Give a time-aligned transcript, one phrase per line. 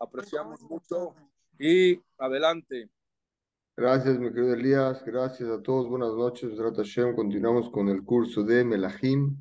[0.00, 1.14] apreciamos mucho
[1.58, 2.90] y adelante.
[3.76, 5.04] Gracias, mi querido Elías.
[5.04, 5.88] Gracias a todos.
[5.88, 6.58] Buenas noches.
[6.58, 7.14] Hashem.
[7.14, 9.36] Continuamos con el curso de Melahim,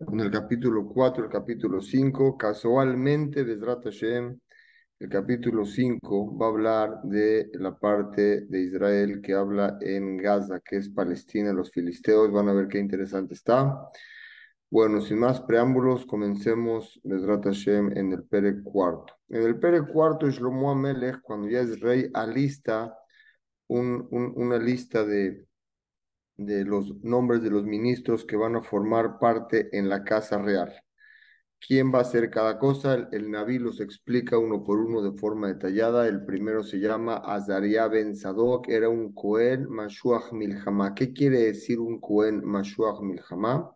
[0.00, 2.36] en el capítulo 4, el capítulo 5.
[2.36, 4.38] Casualmente, Besrat Hashem,
[4.98, 10.60] el capítulo 5 va a hablar de la parte de Israel que habla en Gaza,
[10.60, 12.30] que es Palestina, los filisteos.
[12.30, 13.90] Van a ver qué interesante está.
[14.72, 19.14] Bueno, sin más preámbulos, comencemos Besrat Hashem en el Pere cuarto.
[19.28, 22.96] En el Pere cuarto, Shlomo Amelech, cuando ya es rey, alista
[23.66, 25.44] un, una lista de,
[26.36, 30.72] de los nombres de los ministros que van a formar parte en la Casa Real.
[31.58, 32.94] ¿Quién va a hacer cada cosa?
[32.94, 36.06] El, el Naví los explica uno por uno de forma detallada.
[36.06, 40.94] El primero se llama Azaria Ben Sadok, era un Cohen Mashuach Milhamá.
[40.94, 43.72] ¿Qué quiere decir un Cohen Mashuach Milhamá?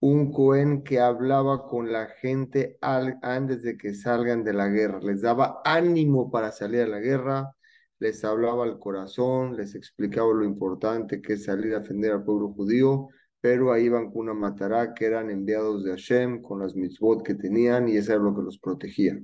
[0.00, 5.22] Un Cohen que hablaba con la gente antes de que salgan de la guerra, les
[5.22, 7.54] daba ánimo para salir a la guerra,
[7.98, 12.52] les hablaba al corazón, les explicaba lo importante que es salir a defender al pueblo
[12.52, 13.08] judío,
[13.40, 17.34] pero ahí iban con una matará que eran enviados de Hashem con las mitzvot que
[17.34, 19.18] tenían y eso era lo que los protegía.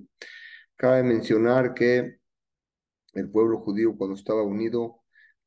[0.77, 2.19] Cabe mencionar que
[3.13, 5.04] el pueblo judío cuando estaba unido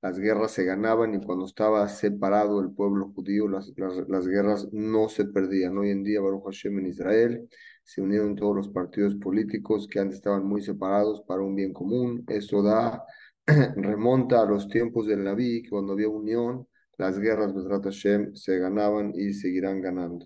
[0.07, 5.09] las guerras se ganaban y cuando estaba separado el pueblo judío, las, las, guerras no
[5.09, 5.77] se perdían.
[5.77, 7.49] Hoy en día, Baruch Hashem en Israel,
[7.83, 12.23] se unieron todos los partidos políticos que antes estaban muy separados para un bien común.
[12.29, 13.03] Eso da,
[13.75, 16.65] remonta a los tiempos del Naví, cuando había unión,
[16.97, 17.51] las guerras,
[17.83, 20.25] Hashem, se ganaban y seguirán ganando.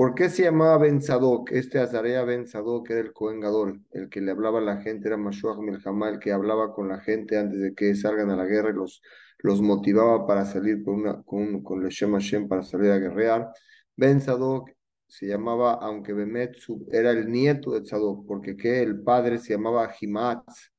[0.00, 1.52] ¿Por qué se llamaba Ben Sadok?
[1.52, 5.08] Este Azarea Ben Sadok era el Cohen Gadol, el que le hablaba a la gente,
[5.08, 8.46] era Mashuach Milhamá, el que hablaba con la gente antes de que salgan a la
[8.46, 9.02] guerra y los,
[9.40, 13.52] los motivaba para salir con, una, con, Hashem para salir a guerrear.
[13.94, 14.70] Ben Sadok
[15.06, 19.92] se llamaba, aunque Bemetsu era el nieto de Tzadok, porque que el padre se llamaba
[20.00, 20.72] Himatz.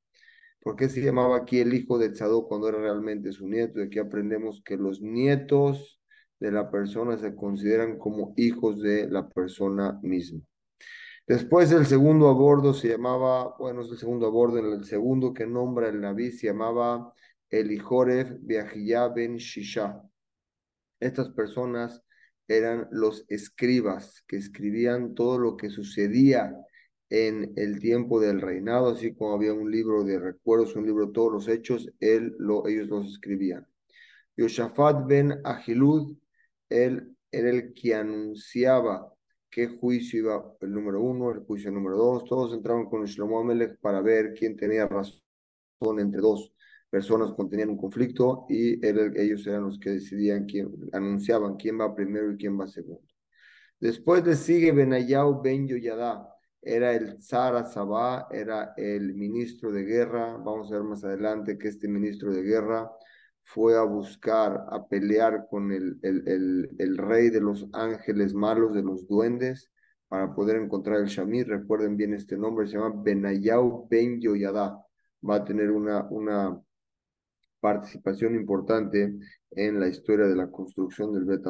[0.61, 3.79] ¿Por qué se llamaba aquí el hijo de Tzadok cuando era realmente su nieto?
[3.79, 6.00] De aquí aprendemos que los nietos
[6.42, 10.41] de la persona se consideran como hijos de la persona misma.
[11.28, 15.88] Después el segundo abordo se llamaba, bueno, es el segundo abordo, el segundo que nombra
[15.88, 17.13] el Naví se llamaba
[17.47, 20.01] Elijorev Beahiyah ben Shisha.
[21.00, 22.01] Estas personas
[22.47, 26.56] eran los escribas que escribían todo lo que sucedía
[27.12, 31.13] en el tiempo del reinado, así como había un libro de recuerdos, un libro de
[31.13, 33.68] todos los hechos, él, lo, ellos los escribían.
[34.38, 36.18] Yoshafat ben Ahilud
[36.71, 39.13] él era el que anunciaba
[39.49, 42.25] qué juicio iba el número uno, el juicio número dos.
[42.25, 45.21] Todos entraban con Shlomo Amelech para ver quién tenía razón
[45.99, 46.53] entre dos
[46.89, 51.95] personas cuando tenían un conflicto y ellos eran los que decidían quién, anunciaban quién va
[51.95, 53.07] primero y quién va segundo.
[53.79, 56.27] Después le sigue Benayau Ben Yoyadá,
[56.61, 60.38] era el Zara Sabá, era el ministro de guerra.
[60.38, 62.91] Vamos a ver más adelante que este ministro de guerra
[63.44, 68.84] fue a buscar, a pelear con el, el, el, rey de los ángeles malos, de
[68.84, 69.69] los duendes,
[70.07, 71.47] para poder encontrar el Shamir.
[71.47, 74.80] Recuerden bien este nombre, se llama Benayau Ben Yoyada.
[75.28, 76.62] Va a tener una, una
[77.59, 79.18] participación importante
[79.51, 81.46] en la historia de la construcción del Bet.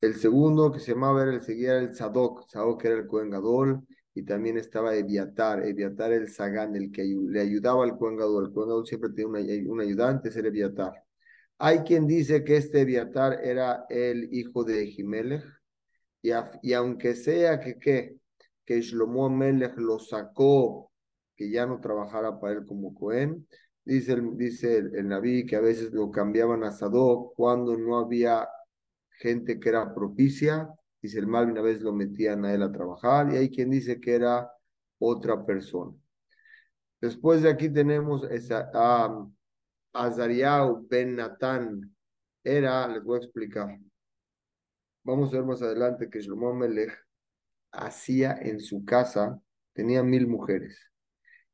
[0.00, 3.86] El segundo que se llamaba era el seguía el Sadok, Sadok era el Kohen Gadol,
[4.14, 8.86] y también estaba Eviatar, Eviatar el Sagán, el que le ayudaba al Kohen El Kohen
[8.86, 10.92] siempre tenía un, ayudante, es Eviatar.
[11.58, 15.44] Hay quien dice que este Eviatar era el hijo de Jimelech,
[16.22, 16.30] y,
[16.62, 18.16] y aunque sea que, que,
[18.64, 20.92] que Shlomo Melech lo sacó,
[21.36, 23.46] que ya no trabajara para él como Cohen,
[23.84, 27.98] dice el, dice el, el Naví que a veces lo cambiaban a Sadok cuando no
[27.98, 28.48] había
[29.10, 30.68] gente que era propicia
[31.04, 34.00] Dice el Malvin, a veces lo metían a él a trabajar y hay quien dice
[34.00, 34.50] que era
[34.98, 35.94] otra persona.
[36.98, 38.22] Después de aquí tenemos
[38.62, 39.26] a
[39.92, 41.94] Azariah Ben Natán.
[42.42, 43.78] Era, les voy a explicar.
[45.02, 46.94] Vamos a ver más adelante que Shlomo Melech
[47.70, 49.38] hacía en su casa,
[49.74, 50.90] tenía mil mujeres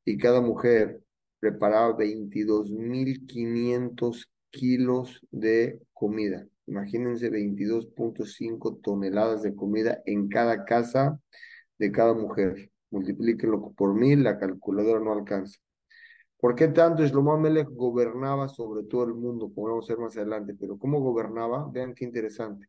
[0.04, 1.02] y cada mujer
[1.40, 6.46] preparaba 22.500 kilos de comida.
[6.70, 11.18] Imagínense 22.5 toneladas de comida en cada casa
[11.78, 12.70] de cada mujer.
[12.90, 15.58] Multiplíquenlo por mil, la calculadora no alcanza.
[16.38, 19.52] ¿Por qué tanto Shlomo Amelech gobernaba sobre todo el mundo?
[19.52, 20.54] Como vamos a ver más adelante.
[20.58, 21.68] Pero ¿cómo gobernaba?
[21.72, 22.68] Vean qué interesante.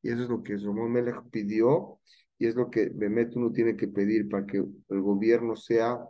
[0.00, 2.00] Y eso es lo que Shlomo Amelech pidió
[2.38, 6.00] y es lo que Bemet uno tiene que pedir para que el gobierno sea,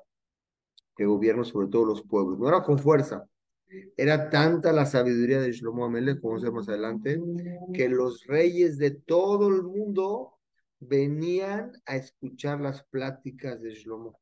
[0.96, 2.38] que gobierne sobre todos los pueblos.
[2.38, 3.26] No era con fuerza,
[3.96, 7.20] era tanta la sabiduría de Shlomo Amelech, como vamos a más adelante,
[7.72, 10.34] que los reyes de todo el mundo
[10.80, 14.18] venían a escuchar las pláticas de Shlomo.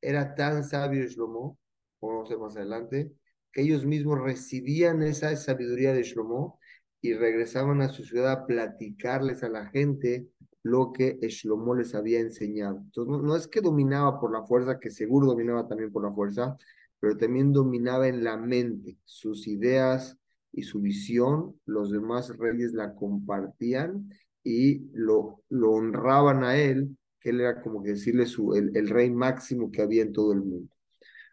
[0.00, 1.58] era tan sabio Shlomo,
[2.00, 3.12] vamos a ver más adelante,
[3.52, 6.60] que ellos mismos recibían esa sabiduría de Shlomo
[7.00, 10.28] y regresaban a su ciudad a platicarles a la gente
[10.62, 12.78] lo que Shlomo les había enseñado.
[12.78, 16.12] Entonces, no, no, es que dominaba por la fuerza, que seguro dominaba también por la
[16.12, 16.56] fuerza,
[17.00, 20.18] pero también dominaba en la mente sus ideas
[20.52, 21.60] y su visión.
[21.66, 24.10] Los demás reyes la compartían
[24.42, 29.70] y lo, honraban a él, que él era como que decirle su, el, rey máximo
[29.70, 30.72] que había en todo el mundo.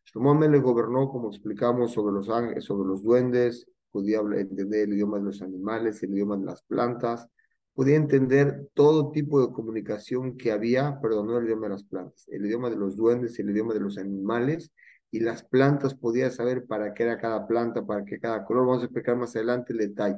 [0.06, 5.20] Shlomo le gobernó, como explicamos, sobre los ángeles, sobre los duendes, podía entender el idioma
[5.20, 7.28] de los animales, el idioma de las plantas,
[7.74, 12.28] podía entender todo tipo de comunicación que había, perdón, no el idioma de las plantas,
[12.30, 14.72] el idioma de los duendes, el idioma de los animales,
[15.14, 18.66] y las plantas podía saber para qué era cada planta, para qué cada color.
[18.66, 20.18] Vamos a explicar más adelante el detalle.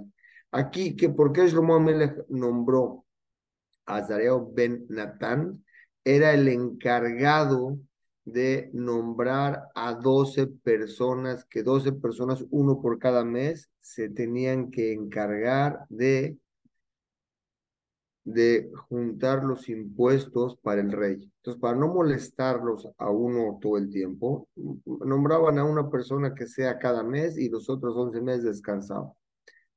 [0.51, 3.05] Aquí, que por qué Shlomo Amelech nombró
[3.85, 5.65] a Azareo ben Natán,
[6.01, 7.77] era el encargado
[8.23, 14.93] de nombrar a 12 personas, que 12 personas, uno por cada mes, se tenían que
[14.93, 16.37] encargar de
[18.25, 21.31] de juntar los impuestos para el rey.
[21.37, 24.49] Entonces, para no molestarlos a uno todo el tiempo,
[24.85, 29.11] nombraban a una persona que sea cada mes y los otros 11 meses descansaban.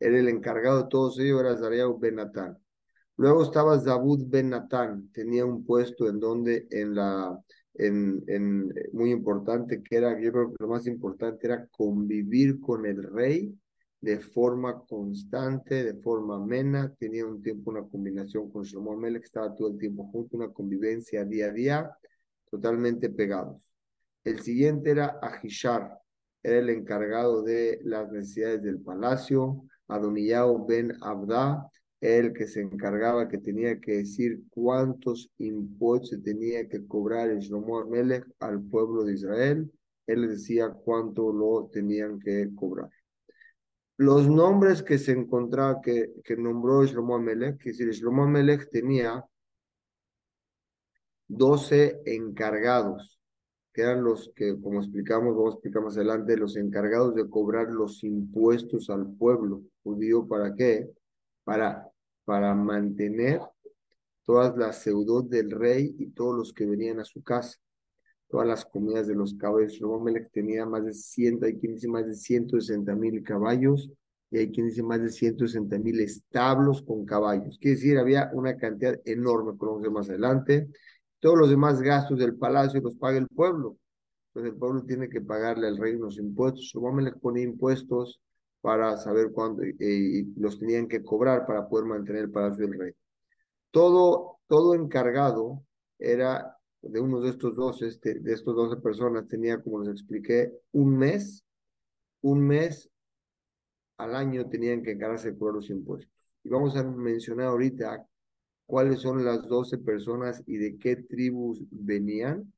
[0.01, 2.59] Era el encargado de todos ellos, era Zariah Ben Natán.
[3.17, 7.39] Luego estaba Zabud Ben Natán, tenía un puesto en donde, en la,
[7.75, 12.87] en, en, muy importante, que era, yo creo que lo más importante era convivir con
[12.87, 13.55] el rey
[14.01, 19.55] de forma constante, de forma amena, tenía un tiempo una combinación con Shlomo Amelech, estaba
[19.55, 21.91] todo el tiempo junto, una convivencia día a día,
[22.51, 23.75] totalmente pegados.
[24.25, 25.99] El siguiente era Ahishar,
[26.43, 31.69] era el encargado de las necesidades del palacio, Adoniyao ben Abda,
[32.01, 37.81] el que se encargaba, que tenía que decir cuántos impuestos tenía que cobrar el Shlomo
[37.81, 39.73] Amelech al pueblo de Israel,
[40.07, 42.89] él decía cuánto lo tenían que cobrar
[43.99, 49.25] los nombres que se encontraba, que, que nombró Shlomo Amelech, que decir, Shlomo Amelech tenía
[51.27, 53.21] 12 encargados,
[53.73, 57.69] que eran los que, como explicamos, vamos a explicar más adelante, los encargados de cobrar
[57.71, 60.89] los impuestos al pueblo judío, ¿para qué?
[61.43, 61.91] Para,
[62.25, 63.41] para mantener
[64.25, 67.59] todas las seudos del rey y todos los que venían a su casa
[68.29, 69.73] todas las comidas de los caballos.
[69.73, 73.91] Shlomo tenía más de 100, hay quien dice más de 160 mil caballos
[74.31, 77.59] y hay quien dice más de 160 mil establos con caballos.
[77.59, 80.69] Quiere decir, había una cantidad enorme, como más adelante.
[81.21, 83.79] Todos los demás gastos del palacio los paga el pueblo.
[84.29, 86.65] Entonces el pueblo tiene que pagarle al rey unos impuestos.
[86.65, 88.21] Shlomo ponía impuestos
[88.61, 92.79] para saber cuándo eh, y los tenían que cobrar para poder mantener el palacio del
[92.79, 92.93] rey.
[93.71, 95.63] Todo, todo encargado
[95.99, 100.53] era de uno de estos dos, este, de estos 12 personas, tenía, como les expliqué,
[100.73, 101.45] un mes,
[102.23, 102.91] un mes
[103.99, 106.11] al año tenían que encargarse por los impuestos.
[106.45, 108.07] Y vamos a mencionar ahorita
[108.67, 112.53] cuáles son las 12 personas y de qué tribus venían.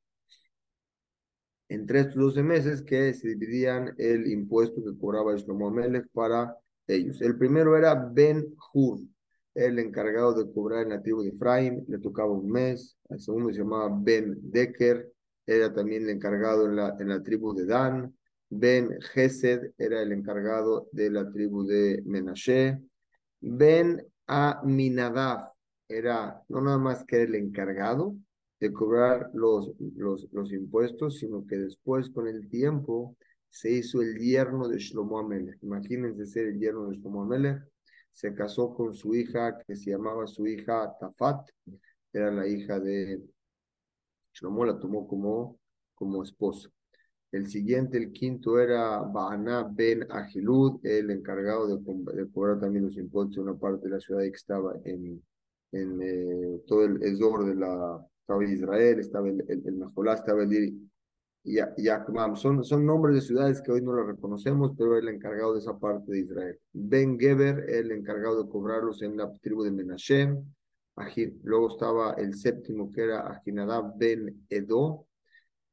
[1.67, 7.21] Entre estos 12 meses que se dividían el impuesto que cobraba Shlomo Amelech para ellos.
[7.21, 8.99] El primero era Ben Hur,
[9.53, 13.59] el encargado de cobrar la tribu de Efraín, le tocaba un mes, el segundo se
[13.59, 15.11] llamaba Ben Decker,
[15.45, 18.15] era también el encargado en la, en la tribu de Dan,
[18.49, 22.79] Ben Gesed era el encargado de la tribu de Menashe,
[23.39, 25.51] Ben Aminadab
[25.87, 28.15] era no nada más que el encargado
[28.59, 33.17] de cobrar los, los, los impuestos, sino que después con el tiempo
[33.49, 35.61] se hizo el yerno de Shlomo Amelech.
[35.63, 37.61] Imagínense ser el yerno de Shlomo Amelech
[38.11, 41.49] se casó con su hija que se llamaba su hija Tafat,
[42.13, 43.21] era la hija de
[44.33, 45.59] Shlomo, la tomó como,
[45.95, 46.69] como esposa.
[47.31, 53.35] El siguiente, el quinto, era Baana ben Agilud, el encargado de, cobrar también los impuestos
[53.37, 55.23] de una parte de la ciudad que estaba en,
[55.71, 60.90] en eh, todo el Ezor de la, estaba Israel, estaba el, el, el estaba el
[61.43, 61.57] y.
[62.35, 65.77] Son, son nombres de ciudades que hoy no las reconocemos, pero el encargado de esa
[65.77, 66.59] parte de Israel.
[66.73, 70.43] Ben Geber, el encargado de cobrarlos en la tribu de Menashem.
[71.43, 75.07] Luego estaba el séptimo, que era Ajinadab Ben Edo,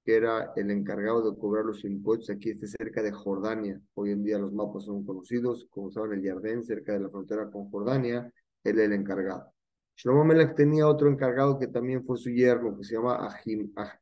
[0.05, 3.79] que era el encargado de cobrar los impuestos aquí este, cerca de Jordania.
[3.95, 7.51] Hoy en día los mapas son conocidos, como saben, el Yardén, cerca de la frontera
[7.51, 8.33] con Jordania,
[8.65, 9.53] él era el encargado.
[9.97, 13.29] Shlomo tenía otro encargado que también fue su yerno, que se llama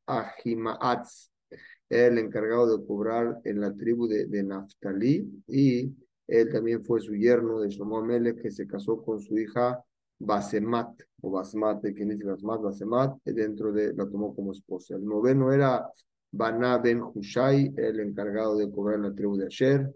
[0.07, 1.31] Ahimaatz
[1.89, 5.95] el encargado de cobrar en la tribu de, de Naftali y
[6.27, 9.83] él también fue su yerno de Shlomo Amelech que se casó con su hija
[10.19, 14.97] Basemat o Basmat, quien dice Basmat, Basemat, dentro de la tomó como esposa.
[14.97, 15.89] El noveno era
[16.33, 19.89] Baná ben Hushai, el encargado de cobrar la tribu de Asher,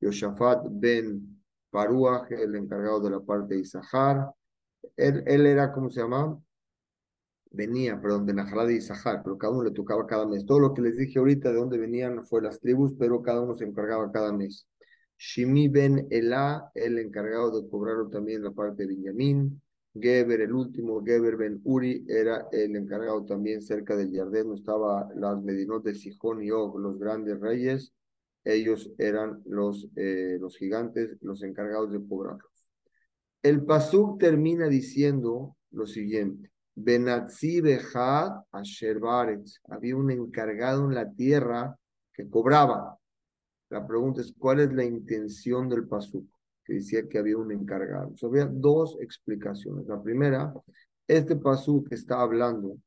[0.00, 4.30] Yoshafat ben Paruach, el encargado de la parte de Isahar.
[4.96, 6.38] Él, él era, ¿cómo se llama?
[7.54, 10.46] Venía, perdón, de Najalá de Isahar, pero cada uno le tocaba cada mes.
[10.46, 13.54] Todo lo que les dije ahorita de dónde venían fue las tribus, pero cada uno
[13.54, 14.66] se encargaba cada mes.
[15.18, 19.60] Shimi ben Elá, el encargado de cobrarlo también la parte de Benjamín.
[19.94, 25.08] Geber, el último, Geber ben Uri, era el encargado también cerca del Yardén, donde estaban
[25.20, 27.92] las Medinot de Sijón y Og, los grandes reyes.
[28.44, 32.50] Ellos eran los, eh, los gigantes, los encargados de cobrarlos.
[33.42, 36.50] El Pasuk termina diciendo lo siguiente.
[39.68, 41.76] Había un encargado en la tierra
[42.12, 42.98] que cobraba.
[43.70, 46.26] La pregunta es, ¿cuál es la intención del Pasuk?
[46.64, 48.12] que decía que había un encargado.
[48.22, 49.86] había dos explicaciones.
[49.86, 50.52] La primera,
[51.06, 52.78] este pasú que está hablando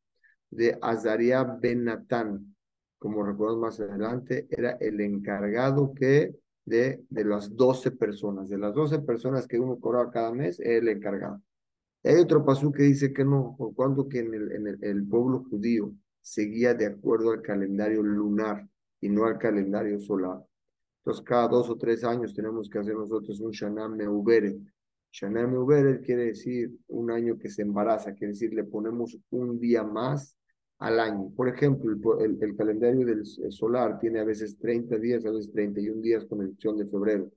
[0.49, 2.55] de Azaria ben Natán,
[2.97, 8.49] como recordamos más adelante, era el encargado que de, de las 12 personas.
[8.49, 11.41] De las 12 personas que uno cobraba cada mes, el encargado.
[12.05, 16.75] Hay otro pasú que dice que no, por cuanto que en, el, pueblo judío seguía
[16.75, 18.67] de acuerdo al calendario lunar
[19.01, 20.39] y no al calendario solar.
[20.99, 24.55] Entonces, cada dos o tres años tenemos que hacer nosotros un Shana Meuberet.
[25.11, 29.83] Shana Meuberet quiere decir un año que se embaraza, quiere decir le ponemos un día
[29.83, 30.37] más
[30.77, 31.31] al año.
[31.35, 36.01] Por ejemplo, el, el, calendario del solar tiene a veces 30 días, a veces 31
[36.03, 37.31] días con excepción de febrero.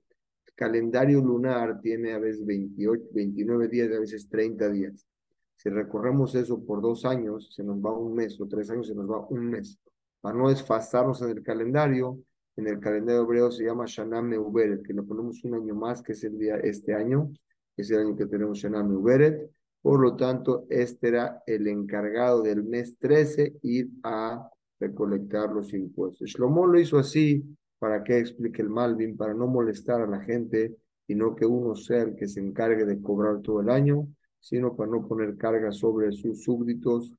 [0.59, 5.07] Calendario lunar tiene a veces 28, 29 días, a veces 30 días.
[5.55, 8.93] Si recorremos eso por dos años, se nos va un mes, o tres años, se
[8.93, 9.79] nos va un mes.
[10.19, 12.19] Para no desfasarnos en el calendario,
[12.57, 16.11] en el calendario hebreo se llama Shana Meuberet, que le ponemos un año más, que
[16.11, 17.31] es el día este año,
[17.73, 19.49] que es el año que tenemos Shana Meuberet.
[19.81, 26.31] Por lo tanto, este era el encargado del mes 13 ir a recolectar los impuestos.
[26.31, 27.45] Shlomo lo hizo así
[27.79, 30.75] para que explique el Malvin, para no molestar a la gente
[31.07, 34.07] y no que uno sea el que se encargue de cobrar todo el año,
[34.39, 37.13] sino para no poner carga sobre sus súbditos.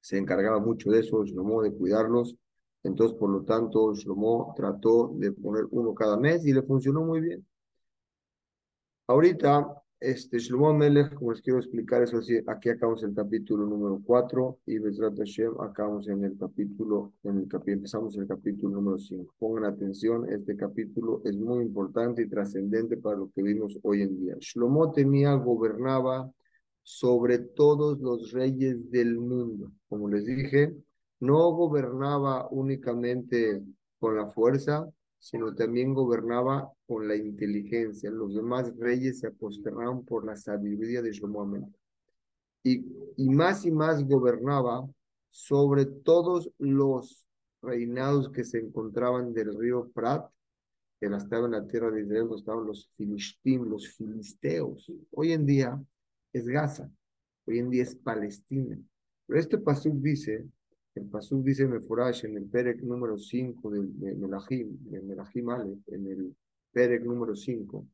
[0.00, 2.36] Se encargaba mucho de eso, Shlomo, de cuidarlos
[2.82, 7.20] entonces, por lo tanto, Shlomo trató de poner uno cada mes y le funcionó muy
[7.20, 7.46] bien.
[9.06, 14.00] Ahorita, este Shlomo Melech, como les quiero explicar eso así, aquí acabamos el capítulo número
[14.04, 18.98] 4 y Bezrat Hashem acabamos en el capítulo, en el capítulo, empezamos el capítulo número
[18.98, 19.34] 5.
[19.38, 24.18] Pongan atención, este capítulo es muy importante y trascendente para lo que vimos hoy en
[24.18, 24.36] día.
[24.38, 26.30] Shlomo tenía, gobernaba
[26.82, 29.72] sobre todos los reyes del mundo.
[29.88, 30.74] Como les dije,
[31.20, 33.62] no gobernaba únicamente
[33.98, 38.10] con la fuerza, sino también gobernaba con la inteligencia.
[38.10, 41.72] Los demás reyes se aposternaron por la sabiduría de Shlomo
[42.62, 42.84] y,
[43.16, 44.88] y más y más gobernaba
[45.30, 47.26] sobre todos los
[47.62, 50.30] reinados que se encontraban del río Prat,
[51.00, 54.90] que estaba en la tierra de Israel, estaban los filistín, los filisteos.
[55.12, 55.80] Hoy en día
[56.32, 56.90] es Gaza,
[57.46, 58.78] hoy en día es Palestina.
[59.26, 60.46] Pero este pasuk dice
[60.98, 65.78] el Pasuk dice Meforash en el Perek número 5 de, de Melahim, de Melahim Ale,
[65.86, 66.36] en el
[66.72, 67.86] Perek número 5,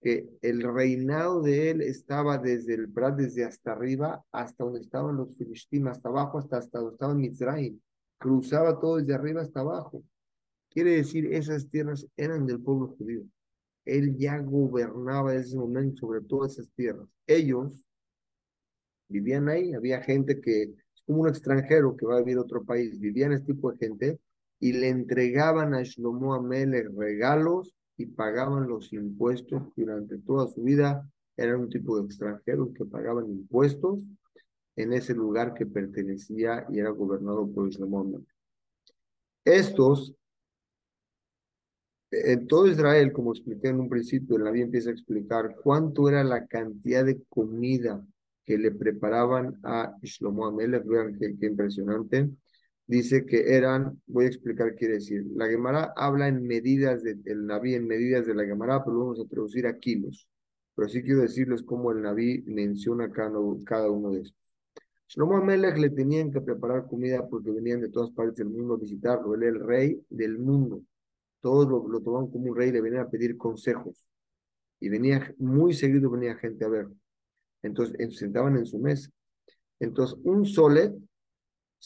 [0.00, 5.16] que el reinado de él estaba desde el Prat, desde hasta arriba, hasta donde estaban
[5.16, 7.80] los filistín, hasta abajo, hasta, hasta donde estaba Mitzrayim.
[8.18, 10.04] Cruzaba todo desde arriba hasta abajo.
[10.68, 13.22] Quiere decir, esas tierras eran del pueblo judío.
[13.84, 17.08] Él ya gobernaba en ese momento sobre todas esas tierras.
[17.26, 17.82] Ellos
[19.08, 20.72] vivían ahí, había gente que
[21.06, 24.20] como un extranjero que va a vivir a otro país, vivían este tipo de gente
[24.60, 31.08] y le entregaban a Shlomo Amelech regalos y pagaban los impuestos durante toda su vida.
[31.36, 34.00] Eran un tipo de extranjeros que pagaban impuestos
[34.76, 38.28] en ese lugar que pertenecía y era gobernado por Shlomo Amelech.
[39.44, 40.14] Estos,
[42.12, 46.22] en todo Israel, como expliqué en un principio, la Biblia empieza a explicar cuánto era
[46.22, 48.06] la cantidad de comida
[48.44, 52.28] que le preparaban a Shlomo Amelech, vean qué, impresionante.
[52.86, 55.24] Dice que eran, voy a explicar qué quiere decir.
[55.34, 59.20] La Gemara habla en medidas de, Naví, en medidas de la Gemara, pero lo vamos
[59.20, 60.28] a traducir a kilos.
[60.74, 64.40] Pero sí quiero decirles cómo el Naví menciona cada, cada uno de estos.
[65.08, 68.78] Shlomo Amelech le tenían que preparar comida porque venían de todas partes del mundo a
[68.78, 69.34] visitarlo.
[69.34, 70.82] Él era el rey del mundo.
[71.40, 74.04] Todos lo, lo tomaban como un rey, le venían a pedir consejos.
[74.80, 76.96] Y venía, muy seguido venía gente a verlo.
[77.62, 79.10] Entonces, se sentaban en su mesa.
[79.78, 80.94] Entonces, un solet,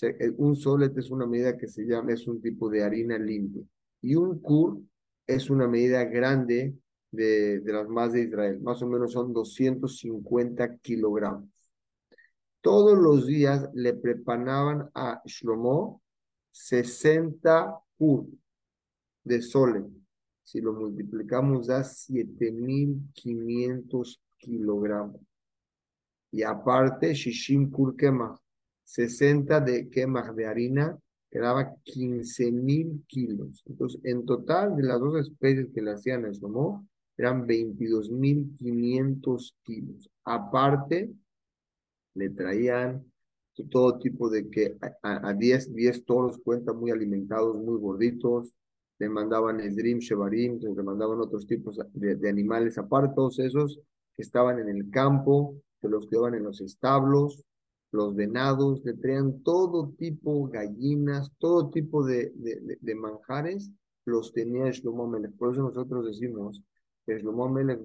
[0.03, 3.63] eh, un solet es una medida que se llama, es un tipo de harina limpia.
[4.03, 4.81] Y un kur
[5.27, 6.77] es una medida grande
[7.11, 8.61] de, las más de Israel.
[8.61, 11.49] Más o menos son 250 kilogramos.
[12.61, 16.03] Todos los días le preparaban a Shlomo
[16.51, 18.27] 60 kur
[19.25, 19.85] de sole.
[20.43, 25.21] Si lo multiplicamos da 7.500 kilogramos.
[26.37, 28.39] Y aparte, shishim kur quema,
[28.85, 30.99] 60 de quemas de harina,
[31.31, 33.63] quedaba 15.000 kilos.
[33.65, 40.11] Entonces, en total, de las dos especies que le hacían el Shlomo, eran 22.500 kilos.
[40.25, 41.11] Aparte,
[42.13, 43.03] le traían
[43.71, 48.53] todo tipo de que a 10 10 toros cuentan muy alimentados, muy gorditos,
[48.99, 53.81] le mandaban esdrim, shevarim, le mandaban otros tipos de, animales aparte, todos esos
[54.15, 57.45] que estaban en el campo, que los quedaban en los establos,
[57.93, 63.71] los venados, le traían todo tipo, gallinas, todo tipo de, de, de manjares,
[64.05, 65.33] los tenía Shlomo Melech.
[65.37, 66.63] Por eso nosotros decimos
[67.07, 67.81] que Shlomo Melech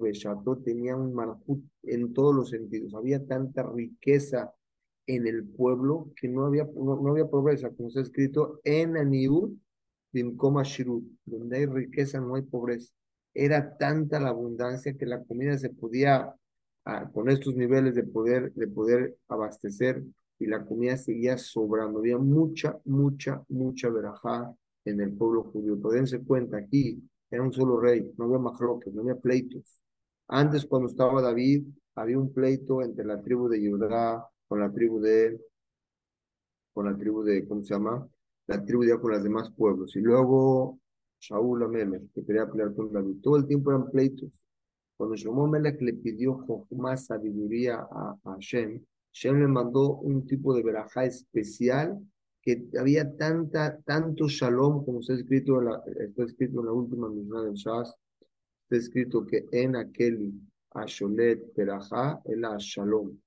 [0.64, 2.94] tenía un marjut en todos los sentidos.
[2.94, 4.52] Había tanta riqueza
[5.06, 9.50] en el pueblo que no había, no, había pobreza, como está escrito en Aniud,
[10.12, 12.92] Bimkoma Shirut, donde hay riqueza no hay pobreza.
[13.34, 16.34] Era tanta la abundancia que la comida se podía,
[16.84, 20.02] ah, con estos niveles de poder, de poder abastecer,
[20.38, 22.00] y la comida seguía sobrando.
[22.00, 24.52] Había mucha, mucha, mucha verajá
[24.84, 25.76] en el pueblo judío.
[25.76, 29.80] Dense cuenta, aquí era un solo rey, no había majloques, no había pleitos.
[30.28, 35.00] Antes, cuando estaba David, había un pleito entre la tribu de Judá con la tribu
[35.00, 35.40] de,
[36.72, 38.06] con la tribu de, ¿cómo se llama?
[38.46, 39.94] La tribu de con los demás pueblos.
[39.96, 40.80] Y luego
[41.20, 43.20] Shaul Amelech, que quería pelear con David.
[43.22, 44.41] Todo el tiempo eran pleitos.
[45.02, 48.80] Cuando Shlomo Amelech le pidió más sabiduría a, a Shem,
[49.12, 51.98] Shem le mandó un tipo de verajá especial
[52.40, 57.08] que había tanta, tanto shalom, como está escrito, en la, está escrito en la última
[57.08, 57.96] misma del Shas,
[58.62, 60.34] está escrito que en aquel
[60.70, 63.18] Asholet Perajá, el Shalom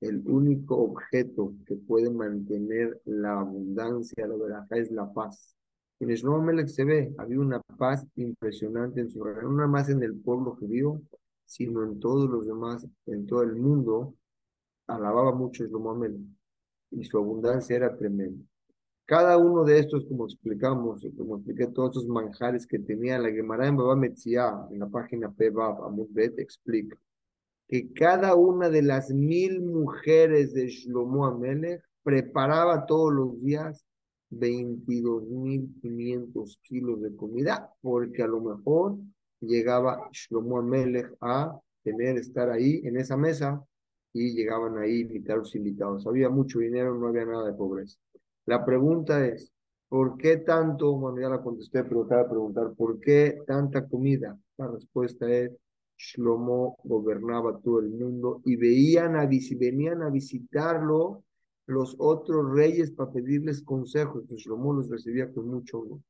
[0.00, 5.54] el único objeto que puede mantener la abundancia, la verdad, es la paz.
[6.00, 10.02] En Shlomo Melech se ve, había una paz impresionante en su reino, no más en
[10.02, 11.00] el pueblo judío,
[11.50, 14.14] sino en todos los demás, en todo el mundo,
[14.86, 15.98] alababa mucho Shlomo
[16.92, 18.44] y su abundancia era tremenda.
[19.04, 23.66] Cada uno de estos, como explicamos, como expliqué, todos estos manjares que tenía la Gemara
[23.66, 26.96] en Baba Metzia, en la página Pebab, Amudbet, explica
[27.66, 33.84] que cada una de las mil mujeres de Shlomo Amelech preparaba todos los días
[34.30, 38.98] 22.500 kilos de comida, porque a lo mejor
[39.40, 43.62] llegaba Shlomo Amelech a tener, estar ahí en esa mesa
[44.12, 46.06] y llegaban ahí invitados invitados.
[46.06, 47.98] Había mucho dinero, no había nada de pobreza.
[48.46, 49.52] La pregunta es,
[49.88, 50.92] ¿por qué tanto?
[50.96, 54.38] Bueno, ya la contesté, pero te voy a preguntar, ¿por qué tanta comida?
[54.56, 55.52] La respuesta es,
[55.96, 61.24] Shlomo gobernaba todo el mundo y veían a, venían a visitarlo
[61.66, 64.24] los otros reyes para pedirles consejos.
[64.28, 66.00] Shlomo los recibía con mucho honor.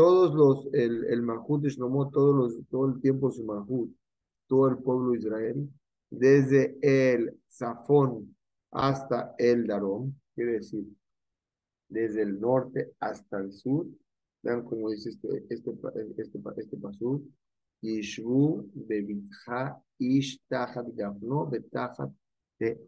[0.00, 1.76] Todos los, el, el de
[2.10, 3.94] todos los, todo el tiempo su Mahut,
[4.46, 5.70] todo el pueblo de Israel,
[6.08, 8.34] desde el Zafón
[8.70, 10.86] hasta el Darom, quiere decir,
[11.86, 13.86] desde el norte hasta el sur,
[14.42, 15.70] vean cómo dice este, este,
[16.16, 17.30] este, este, pasú,
[17.82, 22.10] Yishvu bebitja ish tachat gafno betachat
[22.58, 22.80] de.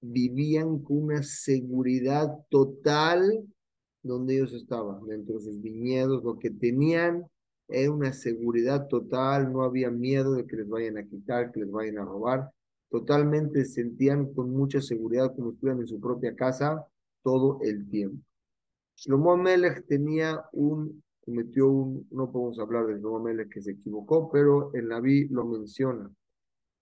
[0.00, 3.46] Vivían con una seguridad total
[4.02, 7.26] donde ellos estaban, dentro de sus viñedos, lo que tenían
[7.68, 11.70] era una seguridad total, no había miedo de que les vayan a quitar, que les
[11.70, 12.50] vayan a robar,
[12.90, 16.86] totalmente sentían con mucha seguridad como estuvieran en su propia casa
[17.22, 18.22] todo el tiempo.
[18.96, 24.30] Shlomo Melech tenía un cometió un, no podemos hablar de Shlomo Melech que se equivocó,
[24.30, 26.10] pero el Naví lo menciona.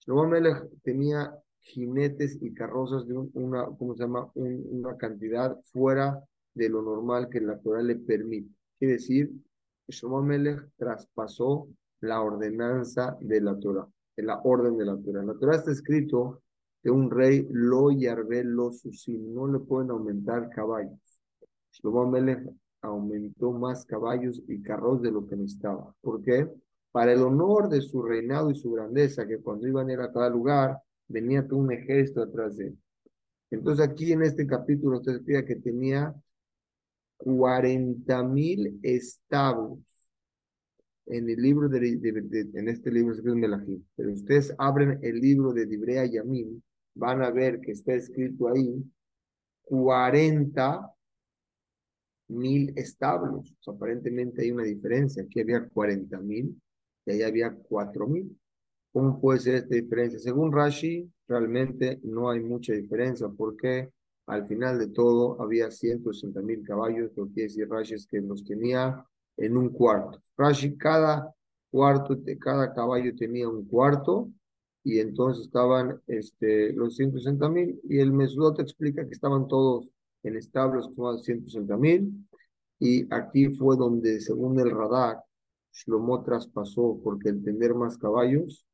[0.01, 4.31] Shlomo Melech tenía jinetes y carrozas de una, ¿cómo se llama?
[4.35, 6.23] una cantidad fuera
[6.55, 8.51] de lo normal que la Torah le permite.
[8.79, 9.31] Quiere decir,
[9.89, 11.69] Shlomo Melech traspasó
[12.01, 13.87] la ordenanza de la Torah,
[14.17, 15.23] de la orden de la Torah.
[15.23, 16.43] La Torah está escrito
[16.83, 20.99] que un rey lo yarbe lo susim, no le pueden aumentar caballos.
[21.73, 22.49] Shlomo Melech
[22.83, 25.95] aumentó más caballos y carros de lo que necesitaba.
[26.01, 26.49] ¿Por qué?
[26.91, 30.13] Para el honor de su reinado y su grandeza, que cuando iban a ir a
[30.13, 32.79] cada lugar, venía todo un ejército atrás de él.
[33.51, 36.15] Entonces aquí en este capítulo usted explica que tenía
[37.23, 39.79] 40 mil establos
[41.07, 41.79] en el libro de,
[42.55, 43.85] en este libro se Melahim.
[43.97, 46.61] Pero ustedes abren el libro de Dibrea Yamim,
[46.95, 48.83] van a ver que está escrito ahí
[49.63, 50.95] 40
[52.29, 53.55] mil establos.
[53.67, 55.23] aparentemente hay una diferencia.
[55.23, 56.61] Aquí había 40 mil
[57.07, 58.39] y ahí había 4 mil.
[58.93, 60.19] ¿Cómo puede ser esta diferencia?
[60.19, 63.91] Según Rashi, realmente no hay mucha diferencia porque
[64.31, 69.05] al final de todo había 160 mil caballos, lo que decir Rashi que los tenía
[69.37, 70.23] en un cuarto.
[70.37, 71.35] Rashi, cada
[71.71, 74.31] cuarto, cada caballo tenía un cuarto,
[74.83, 79.89] y entonces estaban este, los 160 mil, y el Mesudot explica que estaban todos
[80.23, 82.27] en establos como 160 mil,
[82.79, 85.23] y aquí fue donde, según el radar,
[85.73, 88.65] Shlomo traspasó, porque el tener más caballos,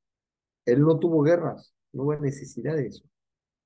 [0.64, 3.04] él no tuvo guerras, no hubo necesidad de eso.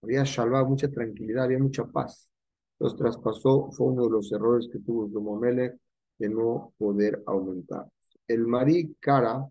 [0.03, 2.29] Había shalva, mucha tranquilidad, había mucha paz.
[2.79, 5.77] Los traspasó, fue uno de los errores que tuvo Shlomo Melech
[6.19, 7.87] de no poder aumentar.
[8.27, 9.47] El Marí Cara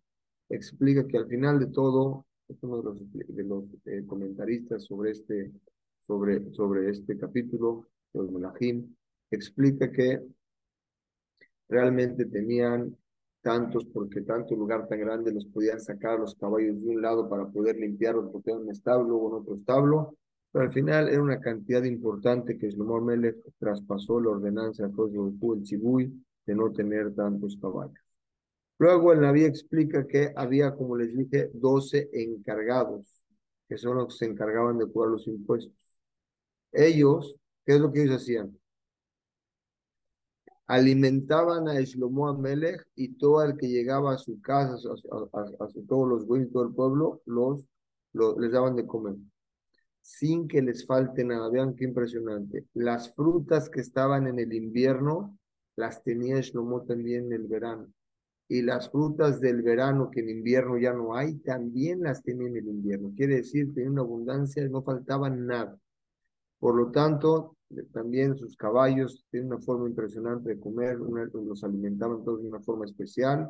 [0.50, 5.12] explica que al final de todo, es uno de los, de los eh, comentaristas sobre
[5.12, 5.52] este,
[6.10, 8.96] sobre, sobre este capítulo, los Melahim,
[9.30, 10.20] explica que
[11.68, 12.98] realmente tenían
[13.42, 17.48] tantos, porque tanto lugar tan grande los podían sacar los caballos de un lado para
[17.48, 20.18] poder limpiarlos, porque en un establo o en otro establo,
[20.52, 25.64] pero al final era una cantidad importante que Shlomo Melech traspasó la ordenanza de el
[25.64, 27.94] Chibuy de no tener tantos caballos.
[28.80, 33.22] Luego el Naví explica que había, como les dije, 12 encargados,
[33.68, 35.74] que son los que se encargaban de cobrar los impuestos.
[36.72, 37.36] Ellos,
[37.66, 38.60] ¿qué es lo que ellos hacían?
[40.70, 46.28] alimentaban a Shlomo Amelech y todo el que llegaba a su casa, a, todos los
[46.28, 47.68] buenos, todo el pueblo, los,
[48.38, 49.16] les daban de comer,
[50.10, 51.50] sin que les falte nada.
[51.50, 52.66] Vean qué impresionante.
[52.74, 55.38] Las frutas que estaban en el invierno,
[55.76, 57.88] las tenía Shlomo también en el verano.
[58.48, 62.58] Y las frutas del verano que en invierno ya no hay, también las tenía en
[62.58, 63.14] el invierno.
[63.16, 65.78] Quiere decir, tenía una abundancia, no faltaba nada.
[66.58, 67.56] Por lo tanto,
[67.94, 72.86] también sus caballos tienen una forma impresionante de comer, los alimentaban todos de una forma
[72.86, 73.48] especial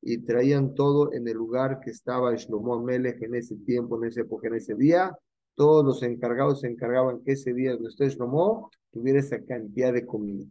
[0.00, 4.22] y traían todo en el lugar que estaba Shlomo Amelech en ese tiempo, en esa
[4.22, 5.14] época, en ese día.
[5.58, 10.06] Todos los encargados se encargaban que ese día donde esté Shlomo tuviera esa cantidad de
[10.06, 10.46] comida.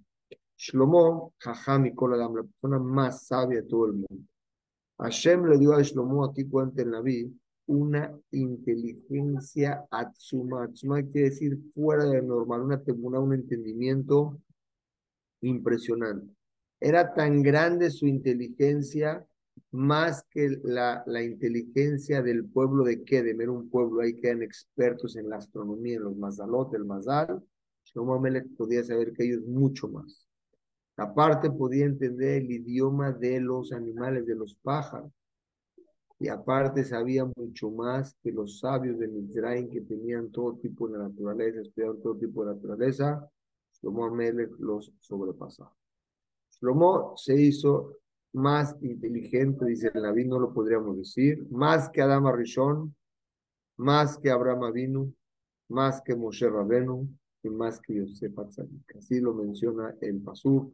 [0.58, 4.28] Shlomo, Jajam y la persona más sabia de todo el mundo.
[5.00, 7.34] Hashem le dio a Shlomo, aquí cuenta el Naví,
[7.68, 10.66] una inteligencia atsuma.
[10.66, 14.38] Atsuma quiere decir fuera de normal, una temuna, un entendimiento
[15.40, 16.36] impresionante.
[16.82, 19.26] Era tan grande su inteligencia,
[19.72, 25.16] más que la, la inteligencia del pueblo de Kedem, un pueblo ahí que eran expertos
[25.16, 27.44] en la astronomía, en los mazalot, el mazal.
[27.86, 28.22] Shlomo
[28.58, 30.28] podía saber que ellos mucho más.
[30.98, 35.12] Aparte podía entender el idioma de los animales, de los pájaros
[36.20, 40.98] y aparte sabía mucho más que los sabios de Mizraim que tenían todo tipo de
[40.98, 43.30] naturaleza, estudiaban todo tipo de naturaleza,
[43.74, 45.72] Shlomo Amelech los sobrepasaba.
[46.60, 47.98] Shlomo se hizo
[48.38, 52.96] más inteligente, dice el Naví, no lo podríamos decir, más que Adama Rishon,
[53.78, 55.14] más que Abraham Avinu,
[55.70, 57.10] más que Moshe Rabenu
[57.42, 58.96] y más que Yosef Atzadik.
[58.96, 60.72] Así lo menciona el Pasuk,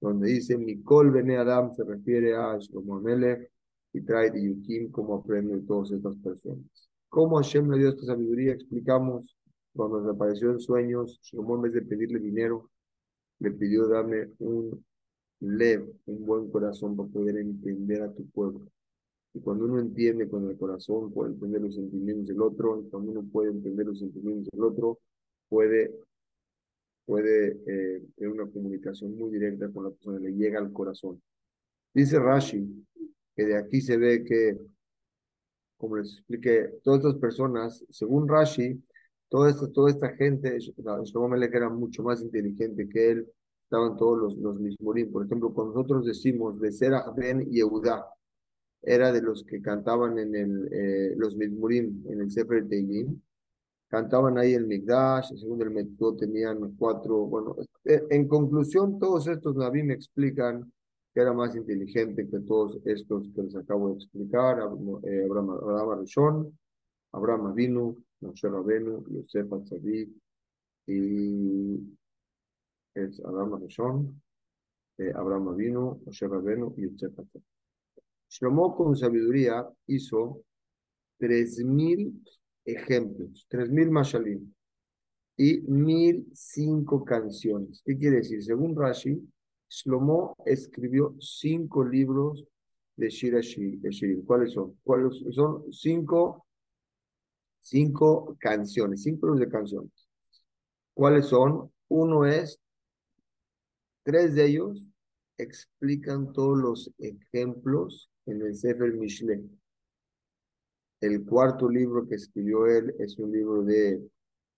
[0.00, 3.48] donde dice Mikol Bene Adam se refiere a Shlomo Amelech,
[3.92, 6.90] y trae de Yukim como aprende de todas estas personas.
[7.08, 8.54] ¿Cómo Hashem le dio esta sabiduría?
[8.54, 9.36] Explicamos
[9.72, 12.70] cuando le apareció en sueños, Shlomo en vez de pedirle dinero,
[13.38, 14.84] le pidió darme un
[15.40, 18.66] lev, un buen corazón para poder entender a tu pueblo.
[19.34, 23.10] Y cuando uno entiende con el corazón, puede entender los sentimientos del otro, y cuando
[23.12, 25.00] uno puede entender los sentimientos del otro,
[25.48, 25.92] puede,
[27.04, 31.20] puede eh, tener una comunicación muy directa con la persona, le llega al corazón.
[31.92, 32.86] Dice Rashi,
[33.34, 34.58] que de aquí se ve que,
[35.76, 38.82] como les expliqué, todas estas personas, según Rashi,
[39.28, 43.32] toda esta, toda esta gente, Shlomo era mucho más inteligente que él,
[43.74, 45.10] estaban todos los, los mismorim.
[45.10, 48.06] Por ejemplo, cuando nosotros decimos de Serach Ben Yehuda,
[48.82, 53.20] era de los que cantaban en el, eh, los mismorim, en el Sefer Teilim,
[53.88, 59.82] cantaban ahí el Migdash, según el método tenían cuatro, bueno, en conclusión, todos estos Naví
[59.82, 60.70] me explican
[61.12, 64.58] que era más inteligente que todos estos que les acabo de explicar,
[65.04, 66.58] eh, Abraham, Abraham Rishon,
[67.12, 70.10] Abraham Avinu, Moshe Rabenu, Yosef Atzadik,
[70.86, 71.80] y
[72.94, 74.22] es Abraham Rishon,
[74.98, 77.42] eh, Abraham Avinu, Moshe Rabenu y Atzadik.
[78.28, 80.42] Shlomo con sabiduría hizo
[81.18, 82.22] tres mil
[82.64, 84.52] ejemplos, tres mil mashalim
[85.36, 87.82] y mil cinco canciones.
[87.84, 88.42] ¿Qué quiere decir?
[88.42, 89.20] Según Rashi,
[89.68, 92.44] Shlomo escribió cinco libros
[92.96, 94.24] de Shira Shirim.
[94.24, 94.78] ¿Cuáles son?
[94.84, 95.72] ¿Cuáles son?
[95.72, 96.46] Cinco,
[97.60, 100.08] cinco canciones, cinco libros de canciones.
[100.94, 101.70] ¿Cuáles son?
[101.88, 102.60] Uno es,
[104.04, 104.88] tres de ellos
[105.38, 109.42] explican todos los ejemplos en el Sefer Mishle.
[111.00, 114.00] El cuarto libro que escribió él es un libro de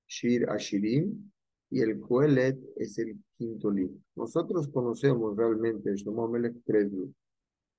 [0.07, 1.31] Shir Ashirim
[1.71, 3.97] y el Coelet es el quinto libro.
[4.15, 6.31] Nosotros conocemos realmente Shlomo
[6.65, 7.11] tres libros.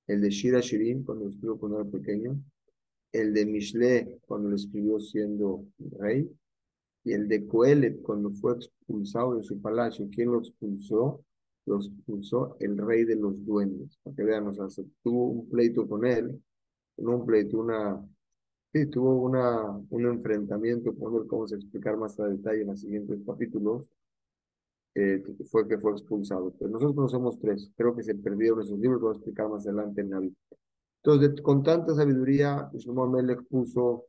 [0.08, 2.42] El de Shira Shirin, cuando lo escribió cuando era pequeño,
[3.12, 5.66] el de Mishle, cuando lo escribió siendo
[6.00, 6.30] rey,
[7.04, 10.10] y el de Coelet, cuando fue expulsado de su palacio.
[10.12, 11.24] ¿Quién lo expulsó?
[11.68, 13.98] Lo expulsó el rey de los duendes.
[14.04, 14.68] Para que vean, o sea,
[15.04, 16.42] tuvo un pleito con él,
[16.98, 18.04] no un pleito, una
[18.74, 22.82] Sí, tuvo una, un enfrentamiento con él, como se explicar más a detalle en los
[22.82, 23.86] siguientes capítulos,
[24.96, 26.54] eh, fue que fue expulsado.
[26.58, 29.66] Pero nosotros conocemos tres, creo que se perdieron esos libros, lo voy a explicar más
[29.66, 30.36] adelante en la vida.
[31.04, 34.06] Entonces, con tanta sabiduría, Shlomo Amelech puso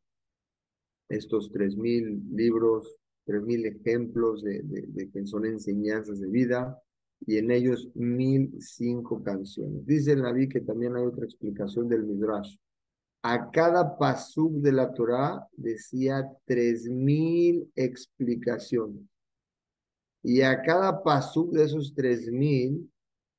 [1.08, 6.82] estos tres mil libros, tres mil ejemplos de, de, de, que son enseñanzas de vida,
[7.26, 9.84] y en ellos mil cinco canciones.
[9.86, 12.56] Dice el Naví que también hay otra explicación del Midrash
[13.22, 19.02] a cada pasuk de la Torah decía tres mil explicaciones.
[20.22, 22.90] Y a cada pasuk de esos tres mil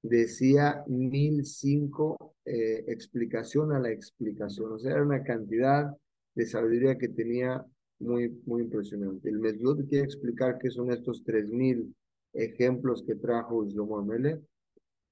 [0.01, 4.73] decía mil cinco eh, explicación a la explicación.
[4.73, 5.95] O sea, era una cantidad
[6.35, 7.65] de sabiduría que tenía
[7.99, 9.29] muy, muy impresionante.
[9.29, 11.93] El Medjud quiere explicar qué son estos tres mil
[12.33, 14.41] ejemplos que trajo Shlomo Amele.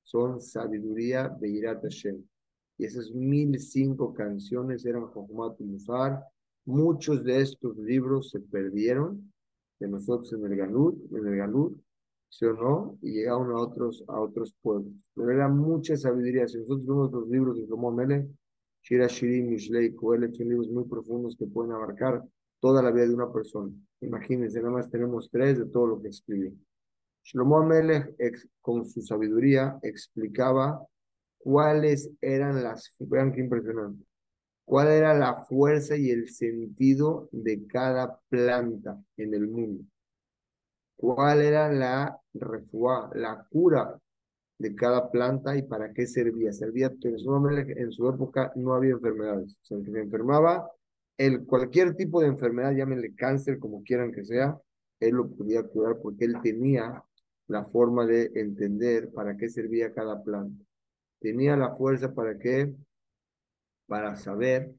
[0.03, 2.23] Son sabiduría de Irat Hashem
[2.77, 6.23] y esas mil cinco canciones eran Jochmat Musar.
[6.65, 9.33] Muchos de estos libros se perdieron
[9.79, 11.77] de nosotros en el Galut, en el Galut,
[12.29, 12.97] ¿sí o no?
[13.01, 14.93] Y llegaron a otros, a otros pueblos.
[15.15, 16.47] Pero era mucha sabiduría.
[16.47, 18.27] Si nosotros vemos los libros de Shlomo Mele,
[18.83, 22.23] Shira Shirin, Mishlei, Kohelet, son libros muy profundos que pueden abarcar
[22.59, 23.71] toda la vida de una persona.
[24.01, 26.51] Imagínense, nada más tenemos tres de todo lo que escribió.
[27.27, 28.15] Shlomo Amelech,
[28.61, 30.81] con su sabiduría, explicaba
[31.37, 34.05] cuáles eran las, vean qué impresionante,
[34.63, 39.83] cuál era la fuerza y el sentido de cada planta en el mundo,
[40.95, 43.99] cuál era la refuá, la cura
[44.57, 46.53] de cada planta y para qué servía.
[46.53, 50.71] Servía, en su, época no había enfermedades, o se enfermaba,
[51.17, 54.57] el, cualquier tipo de enfermedad, llámenle cáncer, como quieran que sea,
[55.01, 57.03] él lo podía curar porque él tenía
[57.47, 60.67] la forma de entender para qué servía cada planta
[61.19, 62.73] tenía la fuerza para qué?
[63.87, 64.73] Para saber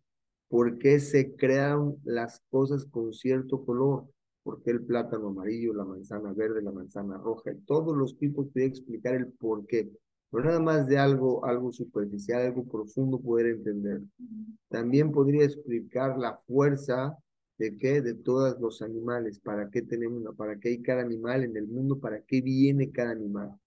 [0.49, 4.07] por qué se crean las cosas con cierto color,
[4.43, 8.67] por qué el plátano amarillo, la manzana verde, la manzana roja, todos los tipos podía
[8.67, 9.91] explicar el por qué.
[10.31, 14.03] Pero nada más de algo, algo superficial, algo profundo poder entender.
[14.69, 17.17] También podría explicar la fuerza
[17.59, 21.57] de qué, de todos los animales, para qué tenemos, para qué hay cada animal en
[21.57, 23.59] el mundo, para qué viene cada animal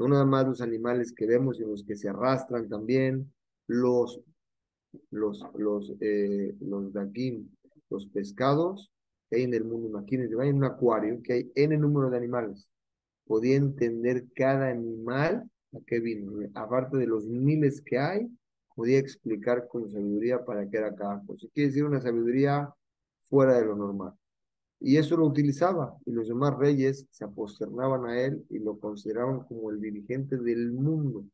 [0.00, 3.30] no nada más los animales que vemos, sino los que se arrastran también,
[3.66, 4.18] los,
[5.10, 6.90] los, los, eh, los
[7.90, 8.90] los pescados
[9.28, 9.88] que hay en el mundo.
[9.88, 12.66] Imagínense, va en un acuario que hay N número de animales.
[13.26, 16.32] Podía entender cada animal a qué vino.
[16.54, 18.26] Aparte de los miles que hay,
[18.74, 21.46] podía explicar con sabiduría para qué era cada cosa.
[21.52, 22.72] Quiere decir una sabiduría
[23.30, 24.12] fuera de lo normal.
[24.80, 29.40] Y eso lo utilizaba, y los demás reyes se aposternaban a él y lo consideraban
[29.44, 31.24] como el dirigente del mundo.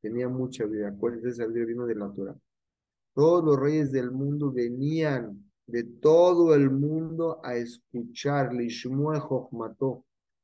[0.00, 0.88] Tenía mucha vida.
[0.88, 2.36] Acuérdense, esa vida vino de la Torah.
[3.14, 8.50] Todos los reyes del mundo venían de todo el mundo a escuchar,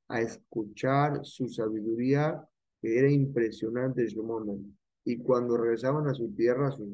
[0.08, 2.48] a escuchar su sabiduría,
[2.80, 4.06] que era impresionante,
[5.04, 6.88] Y cuando regresaban a su tierra, a sus,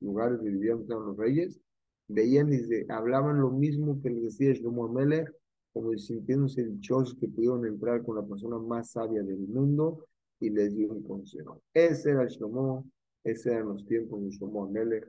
[0.00, 1.60] lugares donde vivían los reyes,
[2.08, 5.30] veían y hablaban lo mismo que les decía Shlomo Amelech,
[5.72, 10.06] como sintiéndose dichosos que pudieron entrar con la persona más sabia del mundo
[10.40, 11.60] y les dio un consejo.
[11.72, 12.88] Ese era Shlomo,
[13.24, 15.08] ese eran los tiempos de Shlomo Amelech,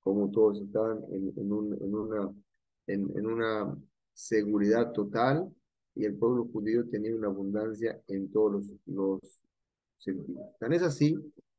[0.00, 2.34] como todos estaban en, en, un, en, una,
[2.86, 3.76] en, en una
[4.12, 5.48] seguridad total
[5.94, 9.20] y el pueblo judío tenía una abundancia en todos los, los
[9.96, 10.42] sentidos.
[10.58, 11.16] Tan es así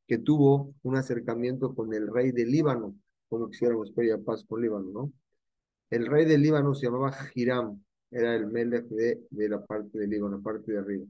[0.08, 2.95] que tuvo un acercamiento con el rey del Líbano,
[3.34, 5.13] como quisiéramos pedir paz con Líbano, ¿no?
[5.89, 10.12] El rey del Líbano se llamaba Hiram, era el melech de, de la parte del
[10.12, 11.06] Líbano, la parte de arriba.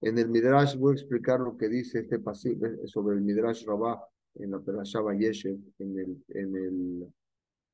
[0.00, 3.64] En el Midrash voy a explicar lo que dice este pasillo eh, sobre el Midrash
[3.66, 4.00] Rabá
[4.36, 7.12] en la Perashá Yeshev, en el, en el,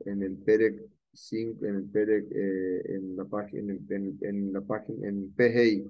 [0.07, 5.07] en el Perek 5, en el Perek, eh, en la página, en, en, la página,
[5.07, 5.87] en Pehei,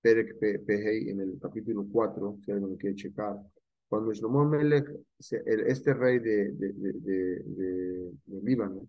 [0.00, 3.36] Perek Pehei, en el capítulo 4, si alguien quiere checar.
[3.88, 8.88] Cuando Shlomo Melech, este rey de, de, de, de, Líbano,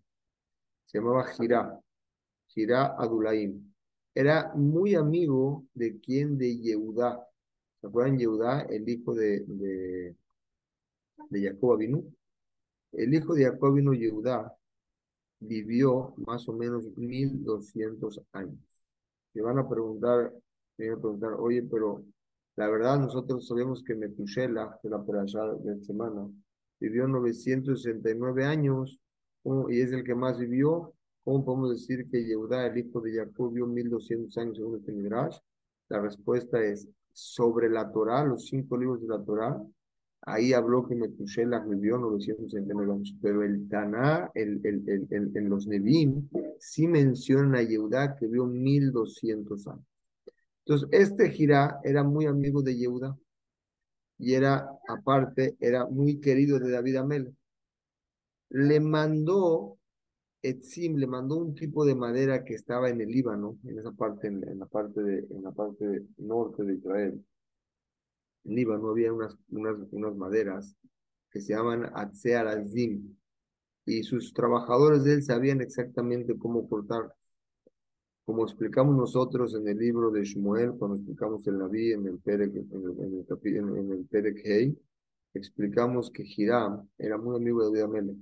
[0.86, 1.80] se llamaba Girá,
[2.48, 3.74] Girá Adulaim,
[4.16, 7.24] era muy amigo de quien de Yehudá.
[7.80, 10.16] ¿Se acuerdan Yehudá, el hijo de, de,
[11.30, 12.04] de?
[12.94, 14.58] El hijo de Jacob Abinu, Yehudá,
[15.40, 18.58] vivió más o menos 1200 años.
[19.34, 20.34] te van a preguntar,
[20.76, 22.04] te van a preguntar, oye, pero
[22.58, 26.28] la verdad nosotros sabemos que Metushela, de la perashá de semana,
[26.80, 29.00] vivió 969 años
[29.70, 30.94] y es el que más vivió.
[31.24, 35.38] ¿Cómo podemos decir que Yehudá, el hijo de Jacob, vivió 1200 años según este Midrash?
[35.90, 39.62] La respuesta es sobre la Torah, los cinco libros de la Torah.
[40.24, 45.68] Ahí habló que Metushela vivió 969 años, pero el Taná, el, el, el, en los
[45.68, 49.97] Nevim, sí menciona a Yehudá que vivió 1200 años.
[50.68, 53.18] Entonces, este Girá era muy amigo de Yehuda
[54.18, 57.34] y era, aparte, era muy querido de David Amel.
[58.50, 59.78] Le mandó
[60.42, 64.28] Etzim, le mandó un tipo de madera que estaba en el Líbano, en esa parte,
[64.28, 67.26] en, la parte de, en la parte norte de Israel.
[68.44, 70.76] En Líbano había unas, unas, unas maderas
[71.32, 73.16] que se llaman Azim
[73.86, 77.14] y sus trabajadores de él sabían exactamente cómo cortar
[78.28, 82.54] como explicamos nosotros en el libro de Shmuel, cuando explicamos el Naví en el Perek,
[82.58, 83.26] en el,
[83.80, 84.78] en el, Perek Hei,
[85.34, 88.18] explicamos que Hiram era muy amigo de David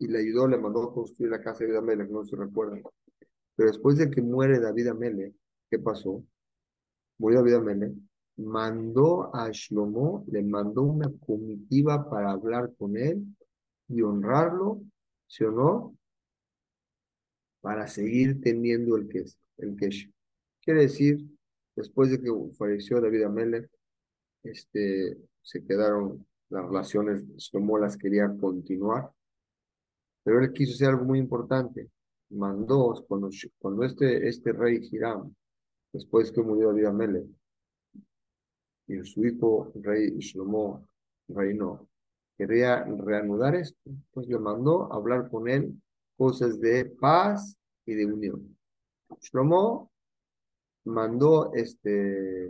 [0.00, 2.78] Y le ayudó, le mandó a construir la casa de David Amelech, no se recuerda.
[3.56, 5.34] Pero después de que muere David Amelech,
[5.70, 6.22] ¿qué pasó?
[7.16, 7.94] Murió David Amelech,
[8.36, 13.24] mandó a Shlomo, le mandó una comitiva para hablar con él
[13.88, 14.82] y honrarlo,
[15.26, 15.96] ¿sí o no?
[17.60, 19.38] Para seguir teniendo el queso.
[19.58, 20.08] El queso.
[20.62, 21.26] Quiere decir,
[21.76, 23.70] después de que falleció David Amelech,
[24.42, 29.10] este, se quedaron las relaciones, Shlomo las quería continuar,
[30.22, 31.90] pero él quiso hacer algo muy importante.
[32.30, 35.34] Mandó, cuando, cuando este, este rey Hiram,
[35.92, 37.26] después que murió David Amelech,
[38.86, 40.88] y su hijo rey Shlomo
[41.28, 41.88] reinó,
[42.36, 45.80] quería reanudar esto, pues le mandó hablar con él
[46.20, 47.56] cosas de paz
[47.86, 48.54] y de unión.
[49.22, 49.90] Shlomo
[50.84, 52.48] mandó este,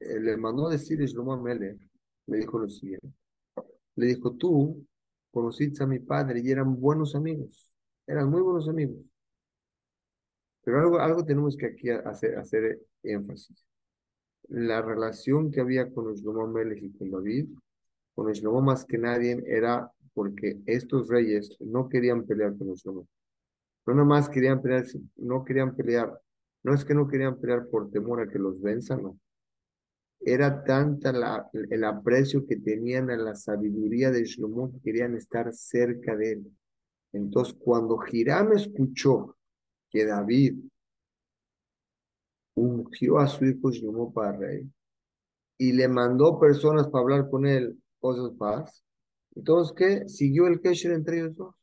[0.00, 1.78] eh, le mandó decir a Shlomo Mele,
[2.28, 3.12] le dijo lo siguiente,
[3.94, 4.86] le dijo, tú
[5.30, 7.70] conociste a mi padre y eran buenos amigos,
[8.06, 9.04] eran muy buenos amigos.
[10.62, 13.66] Pero algo, algo tenemos que aquí hacer, hacer énfasis.
[14.48, 17.50] La relación que había con Shlomo Melech y con David,
[18.14, 23.06] con Shlomo más que nadie, era porque estos reyes no querían pelear con Shlomo.
[23.86, 26.18] No nomás querían pelear, no querían pelear.
[26.62, 29.20] No es que no querían pelear por temor a que los venzan, no.
[30.18, 31.12] Era tanta
[31.52, 36.52] el aprecio que tenían a la sabiduría de Shlomo que querían estar cerca de él.
[37.12, 39.36] Entonces, cuando Hiram escuchó
[39.90, 40.58] que David
[42.54, 44.66] ungió a su hijo Shlomo para rey
[45.58, 48.85] y le mandó personas para hablar con él cosas paz,
[49.36, 50.08] entonces, ¿qué?
[50.08, 51.54] Siguió el Kesher entre ellos dos.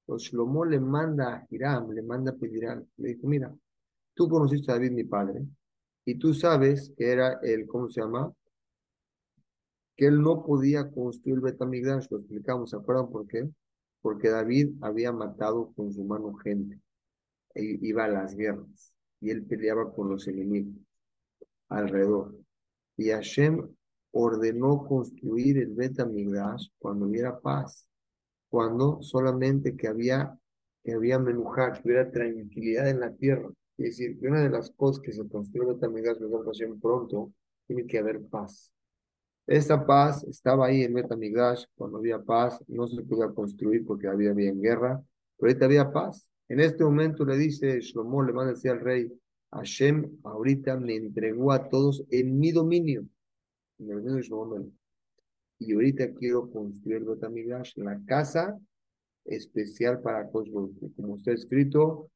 [0.00, 2.86] Entonces, Shlomo le manda a Hiram, le manda a pedir algo.
[2.96, 3.54] Le dijo, mira,
[4.14, 5.46] tú conociste a David, mi padre,
[6.06, 8.32] y tú sabes que era el, ¿cómo se llama?
[9.94, 13.46] Que él no podía construir Betamigdash, lo explicamos, ¿se acuerdan por qué?
[14.00, 16.80] Porque David había matado con su mano gente,
[17.54, 20.74] e iba a las guerras, y él peleaba con los enemigos
[21.68, 22.34] alrededor.
[22.96, 23.68] Y Hashem
[24.12, 27.86] ordenó construir el Betamigdash cuando hubiera paz,
[28.48, 30.36] cuando solamente que había,
[30.82, 33.48] que había que hubiera tranquilidad en la tierra.
[33.76, 36.18] Es decir, que una de las cosas que se construye el Betamigdash
[36.80, 37.32] pronto,
[37.66, 38.72] tiene que haber paz.
[39.46, 44.32] Esa paz estaba ahí en Betamigdash, cuando había paz, no se podía construir porque había
[44.32, 45.02] bien guerra,
[45.36, 46.28] pero ahorita había paz.
[46.48, 49.12] En este momento le dice Shlomo, le manda a decir al rey,
[49.50, 53.06] Hashem ahorita me entregó a todos en mi dominio
[53.78, 57.02] y ahorita quiero construir
[57.76, 58.58] la casa
[59.24, 60.70] especial para Cosmos.
[60.96, 62.10] Como está escrito,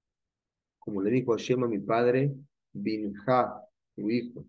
[0.79, 2.33] como le dijo Hashem a mi padre,
[2.73, 3.63] Binja,
[3.95, 4.45] tu hijo,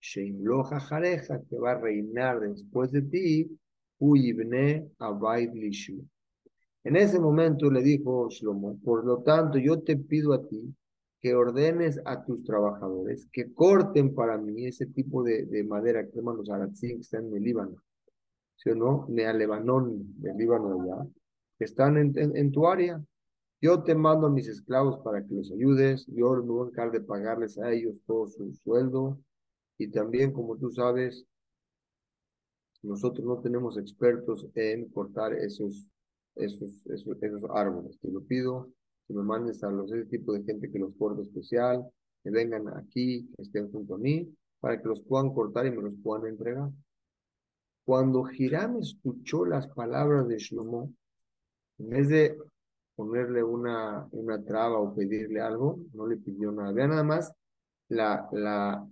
[0.00, 3.58] Sheimloja Jareja, que va a reinar después de ti,
[3.98, 6.04] Uyibne Abaid Lishu.
[6.84, 10.74] En ese momento le dijo Shlomo, por lo tanto yo te pido a ti
[11.22, 16.16] que ordenes a tus trabajadores que corten para mí ese tipo de, de madera que
[16.16, 17.76] llaman los aratzí que están en el Líbano,
[18.56, 19.06] ¿sí o no?
[19.08, 21.08] Nea Lebanón del Líbano allá,
[21.56, 23.00] que están en, en, tu área.
[23.60, 26.92] Yo te mando a mis esclavos para que los ayudes, yo me voy a encargar
[26.92, 29.16] de pagarles a ellos todo su sueldo,
[29.78, 31.24] y también, como tú sabes,
[32.82, 35.86] nosotros no tenemos expertos en cortar esos,
[36.34, 37.96] esos, esos, esos árboles.
[38.00, 38.68] Te lo pido
[39.12, 41.86] que me mandes a los ese tipo de gente que los corta especial,
[42.22, 45.82] que vengan aquí, que estén junto a mí, para que los puedan cortar y me
[45.82, 46.70] los puedan entregar.
[47.84, 50.92] Cuando Hiram escuchó las palabras de Shlomo,
[51.78, 52.38] en vez de
[52.94, 56.72] ponerle una, una traba o pedirle algo, no le pidió nada.
[56.72, 57.32] Vean nada más
[57.88, 58.88] la, la,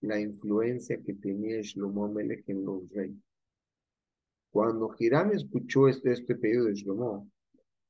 [0.00, 3.18] la influencia que tenía Shlomo Melech en los reyes.
[4.50, 7.28] Cuando Hiram escuchó este, este pedido de Shlomo,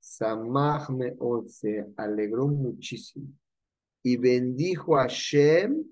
[0.00, 3.28] Samach Meod se alegró muchísimo
[4.02, 5.84] y bendijo a Shem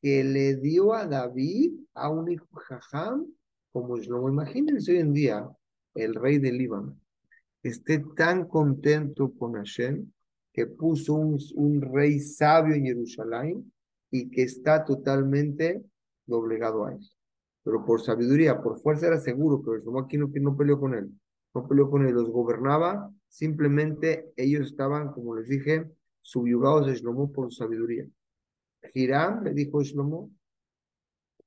[0.00, 3.26] que le dio a David a un hijo jajam
[3.72, 4.28] como Shlomo.
[4.28, 5.48] Imagínense hoy en día
[5.94, 6.96] el rey del Líbano
[7.68, 10.10] esté tan contento con Hashem
[10.52, 13.72] que puso un, rey sabio en Jerusalén
[14.10, 15.82] y que está totalmente
[16.24, 17.00] doblegado a él.
[17.62, 21.10] Pero por sabiduría, por fuerza era seguro, pero Shlomo aquí no, no peleó con él.
[21.54, 27.32] No peleó con él, los gobernaba, simplemente ellos estaban, como les dije, subyugados de Shlomo
[27.32, 28.06] por su sabiduría.
[28.94, 30.30] Hiram le dijo a Shlomo,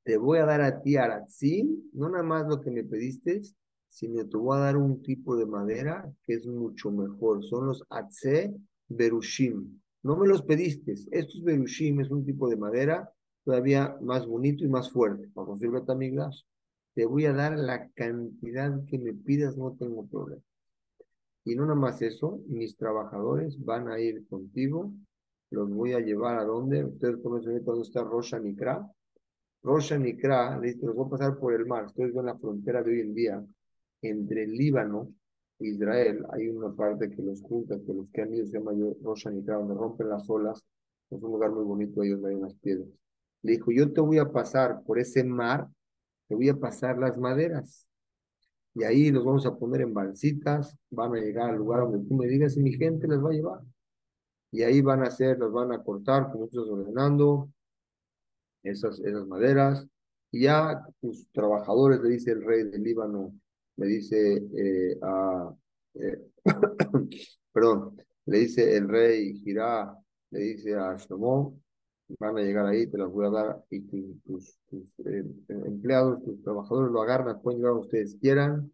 [0.04, 3.42] te voy a dar a ti Aratzim, no nada más lo que me pediste,
[3.90, 7.44] sino te voy a dar un tipo de madera que es mucho mejor.
[7.44, 8.56] Son los Atze
[8.88, 9.80] Berushim.
[10.04, 10.94] No me los pediste.
[11.12, 13.12] Estos Berushim es un tipo de madera
[13.44, 15.28] todavía más bonito y más fuerte.
[15.34, 16.42] Para construir Betamigdash,
[16.94, 20.42] te voy a dar la cantidad que me pidas, no tengo problema.
[21.50, 24.94] Y no nada más eso, mis trabajadores van a ir contigo,
[25.50, 28.88] los voy a llevar a donde, ustedes conocen dónde está Rosh Nikra.
[29.64, 32.92] Rosh Nikra, dice, los voy a pasar por el mar, ustedes ven la frontera de
[32.92, 33.44] hoy en día,
[34.04, 35.12] entre el Líbano
[35.58, 38.74] e Israel, hay una parte que los junta, que los que han ido se llama
[39.02, 40.64] Rosh Nikra, donde rompen las olas,
[41.10, 42.90] es un lugar muy bonito ahí donde hay unas piedras.
[43.42, 45.68] Le dijo, yo te voy a pasar por ese mar,
[46.28, 47.89] te voy a pasar las maderas.
[48.80, 52.16] Y ahí los vamos a poner en balsitas, van a llegar al lugar donde tú
[52.16, 53.62] me digas y mi gente les va a llevar.
[54.52, 57.50] Y ahí van a hacer, los van a cortar, como estás ordenando,
[58.64, 59.86] esas, esas maderas.
[60.32, 63.38] Y ya tus trabajadores, le dice el rey del Líbano,
[63.76, 65.54] le dice eh, a,
[65.96, 66.32] eh,
[67.52, 69.94] perdón, le dice el rey Girá,
[70.32, 71.60] le dice a Shlomo,
[72.18, 74.60] van a llegar ahí, te las voy a dar y tus,
[75.06, 78.72] eh, empleados, tus trabajadores lo agarran, pueden llegar ustedes quieran.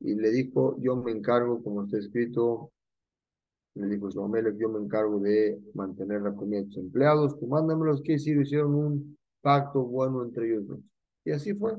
[0.00, 2.70] Y le dijo, yo me encargo, como está escrito,
[3.74, 8.02] le dijo Shlomelech, yo me encargo de mantener la comida de tus empleados, tú mándamelos,
[8.02, 10.80] que hicieron un pacto bueno entre ellos dos.
[11.24, 11.78] Y así fue.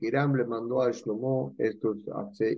[0.00, 2.56] Hiram le mandó a Shlomo estos Atse,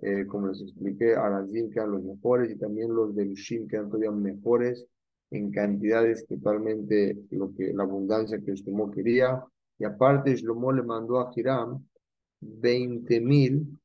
[0.00, 3.76] eh, como les expliqué, Arazim que eran los mejores y también los de Lushim que
[3.76, 4.86] eran todavía mejores
[5.30, 9.44] en cantidades totalmente lo que, la abundancia que Shlomo quería.
[9.78, 11.84] Y aparte, Shlomo le mandó a Hiram
[12.40, 13.78] 20 mil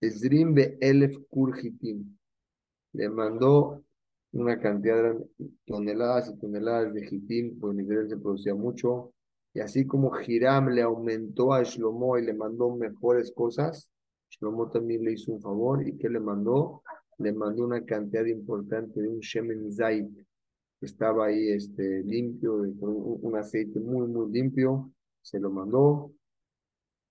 [0.00, 2.16] Esrim Elef Kurjitim.
[2.92, 3.82] Le mandó
[4.32, 5.26] una cantidad de
[5.66, 9.12] toneladas y toneladas de jitim, pues en Israel se producía mucho.
[9.54, 13.90] Y así como Hiram le aumentó a Shlomo y le mandó mejores cosas,
[14.30, 15.86] Shlomo también le hizo un favor.
[15.86, 16.82] ¿Y qué le mandó?
[17.18, 20.08] Le mandó una cantidad importante de un Shemen Zait,
[20.80, 24.90] que estaba ahí este, limpio, un aceite muy, muy limpio,
[25.20, 26.12] se lo mandó,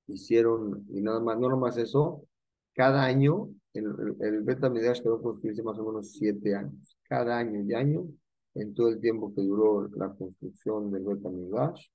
[0.07, 2.25] hicieron, y nada más, no nomás eso,
[2.73, 3.85] cada año, el,
[4.19, 8.07] el, Beta Midrash quedó construirse más o menos siete años, cada año y año,
[8.55, 11.87] en todo el tiempo que duró la construcción del Beta Midrash,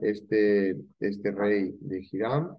[0.00, 2.56] este, este rey de Hiram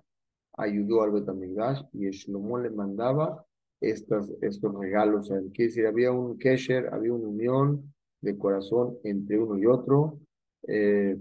[0.53, 3.45] ayudó al Beta Midrash y Shlomo le mandaba
[3.79, 5.29] estos, estos regalos.
[5.29, 10.19] Quiere decir, había un kesher, había una unión de corazón entre uno y otro.
[10.67, 11.17] Eh,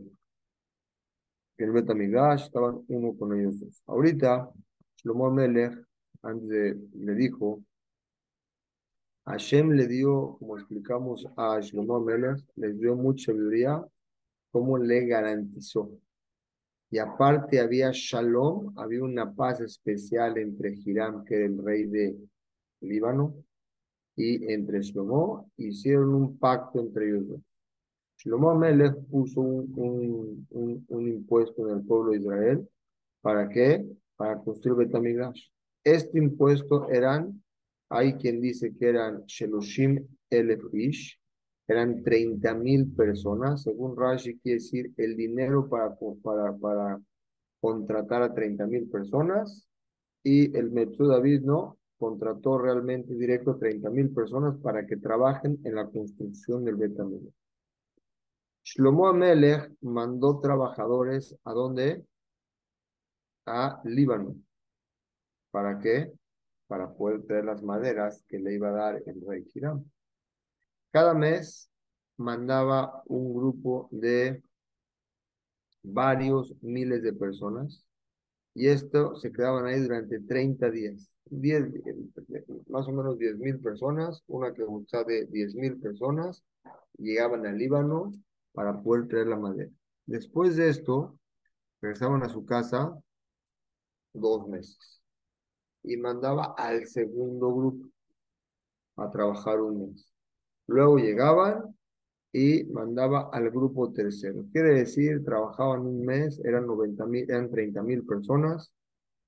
[1.59, 3.82] en Metamigash estaban uno con ellos dos.
[3.86, 4.50] Ahorita,
[4.96, 5.78] Shlomo Melech,
[6.22, 7.62] antes le dijo,
[9.24, 13.84] Hashem le dio, como explicamos a Shlomo Melech, les dio mucha sabiduría,
[14.50, 15.90] como le garantizó.
[16.90, 22.16] Y aparte había shalom, había una paz especial entre Hiram, que era el rey de
[22.87, 23.34] Líbano,
[24.16, 27.41] y entre Shlomo hicieron un pacto entre ellos dos.
[28.18, 32.68] Shlomo Amelech puso un, un, un, impuesto en el pueblo de Israel.
[33.20, 33.87] ¿Para qué?
[34.16, 35.49] Para construir Betamigrash.
[35.84, 37.43] Este impuesto eran,
[37.91, 41.20] hay quien dice que eran Sheloshim Elefish,
[41.68, 43.62] eran 30 mil personas.
[43.62, 47.01] Según Rashi, quiere decir el dinero para, para, para
[47.61, 49.68] contratar a 30 mil personas.
[50.22, 55.74] Y el Metzu David no, contrató realmente directo 30 mil personas para que trabajen en
[55.74, 57.32] la construcción del Betamigdash.
[58.64, 62.05] Shlomo Amelech mandó trabajadores a dónde?
[63.47, 64.36] A Líbano.
[65.51, 66.12] ¿Para qué?
[66.66, 69.84] Para poder traer las maderas que le iba a dar el rey Hiram.
[70.90, 71.70] Cada mes
[72.16, 74.42] mandaba un grupo de
[75.82, 77.84] varios miles de personas
[78.55, 81.11] Y esto se quedaban ahí durante 30 días.
[81.30, 81.64] 10,
[82.68, 86.44] más o menos 10 mil personas, una que de 10 mil personas,
[86.98, 88.12] llegaban al Líbano
[88.52, 89.70] para poder traer la madera.
[90.06, 91.18] Después de esto,
[91.80, 92.98] regresaban a su casa
[94.12, 95.02] dos meses
[95.82, 97.88] y mandaba al segundo grupo
[98.96, 100.12] a trabajar un mes.
[100.66, 101.76] Luego llegaban
[102.32, 104.44] y mandaba al grupo tercero.
[104.52, 108.72] Quiere decir, trabajaban un mes, eran, 90 mil, eran 30 mil personas,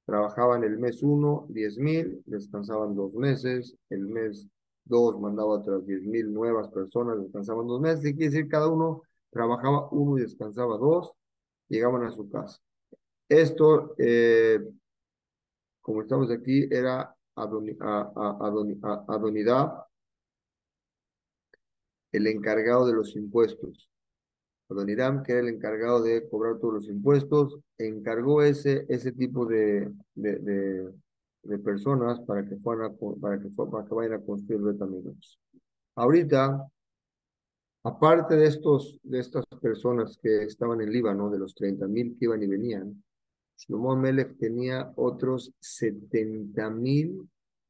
[0.09, 4.49] trabajaban el mes uno, 10 mil, descansaban dos meses, el mes
[4.85, 9.03] dos mandaba otras 10 mil nuevas personas, descansaban dos meses, y quiere decir, cada uno
[9.29, 11.13] trabajaba uno y descansaba dos,
[11.69, 12.59] llegaban a su casa.
[13.29, 14.59] Esto, eh,
[15.83, 18.11] como estamos aquí, era Adonidad,
[22.13, 23.91] el encargado de los impuestos.
[24.71, 29.91] Adoniram, que era el encargado de cobrar todos los impuestos, encargó ese, ese tipo de,
[30.14, 30.93] de,
[31.64, 35.39] personas para que, fueran para, que, para que vayan a construir Betaminos.
[35.95, 36.69] Ahorita,
[37.85, 42.43] aparte de, estos, de estas personas que estaban en Líbano, de los 30.000 que iban
[42.43, 43.03] y venían,
[43.57, 47.29] Shlomo Melech tenía otros 70.000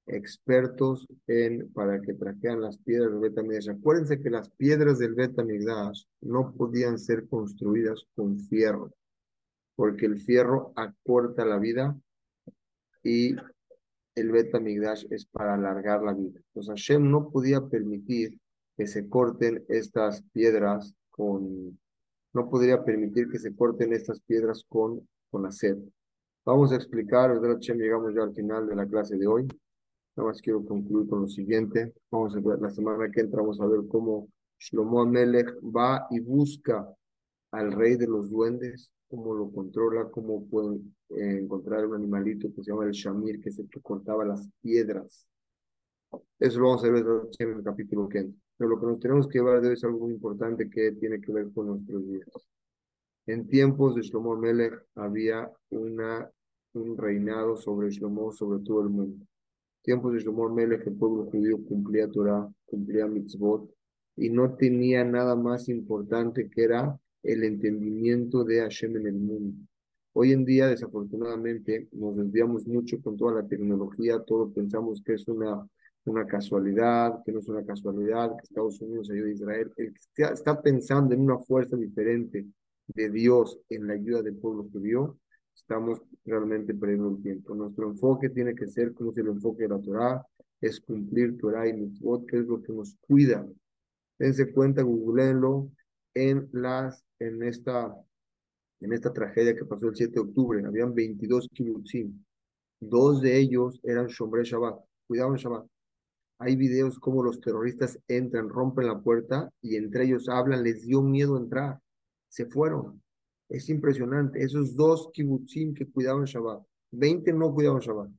[0.09, 3.71] expertos en, para que trajeran las piedras del Betamigdash.
[3.71, 8.93] Acuérdense que las piedras del Betamigdash no podían ser construidas con fierro,
[9.77, 11.97] porque el fierro acorta la vida
[13.03, 13.37] y
[14.15, 16.41] el Betamigdash es para alargar la vida.
[16.49, 18.39] Entonces Hashem no podía permitir
[18.77, 21.79] que se corten estas piedras con,
[22.33, 25.83] no podría permitir que se corten estas piedras con, con acero.
[26.45, 29.47] Vamos a explicar, Hashem, llegamos ya al final de la clase de hoy.
[30.19, 31.95] Nada más quiero concluir con lo siguiente.
[32.11, 36.19] Vamos a ver la semana que entra, vamos a ver cómo Shlomo Amelech va y
[36.19, 36.93] busca
[37.53, 42.65] al rey de los duendes, cómo lo controla, cómo pueden eh, encontrar un animalito que
[42.65, 45.25] se llama el Shamir, que es el que cortaba las piedras.
[46.41, 47.07] Eso lo vamos a ver
[47.39, 48.41] en el capítulo que entra.
[48.57, 51.21] Pero lo que nos tenemos que llevar de hoy es algo muy importante que tiene
[51.21, 52.27] que ver con nuestros días.
[53.27, 56.29] En tiempos de Shlomo Melech había una,
[56.73, 59.25] un reinado sobre Shlomo, sobre todo el mundo
[59.89, 63.71] tiempos de Shlomo Melech, el pueblo judío cumplía Torah, cumplía mitzvot,
[64.17, 69.57] y no tenía nada más importante que era el entendimiento de Hashem en el mundo.
[70.13, 75.27] Hoy en día, desafortunadamente, nos desviamos mucho con toda la tecnología, todos pensamos que es
[75.27, 75.67] una,
[76.05, 79.73] una casualidad, que no es una casualidad, que Estados Unidos ayuda a Israel.
[79.79, 82.45] El que está pensando en una fuerza diferente
[82.89, 85.17] de Dios en la ayuda del pueblo judío,
[85.61, 87.55] estamos realmente perdiendo el tiempo.
[87.55, 90.27] Nuestro enfoque tiene que ser como si el enfoque de la Torah
[90.61, 93.47] es cumplir Torah y Mitzvot, que es lo que nos cuida.
[94.19, 95.71] Dense cuenta, googleenlo
[96.15, 97.95] en las, en esta,
[98.81, 100.65] en esta tragedia que pasó el 7 de octubre.
[100.65, 102.25] Habían 22 kibbutzim.
[102.81, 105.67] Dos de ellos eran Shombre Shabbat, cuidaban Shabbat.
[106.41, 111.03] Hay videos como los terroristas entran, rompen la puerta y entre ellos hablan, les dio
[111.03, 111.81] miedo entrar.
[112.29, 113.03] Se fueron.
[113.49, 114.43] Es impresionante.
[114.43, 118.11] Esos dos kibbutzim que cuidaban Shabbat, 20 no cuidaban Shabbat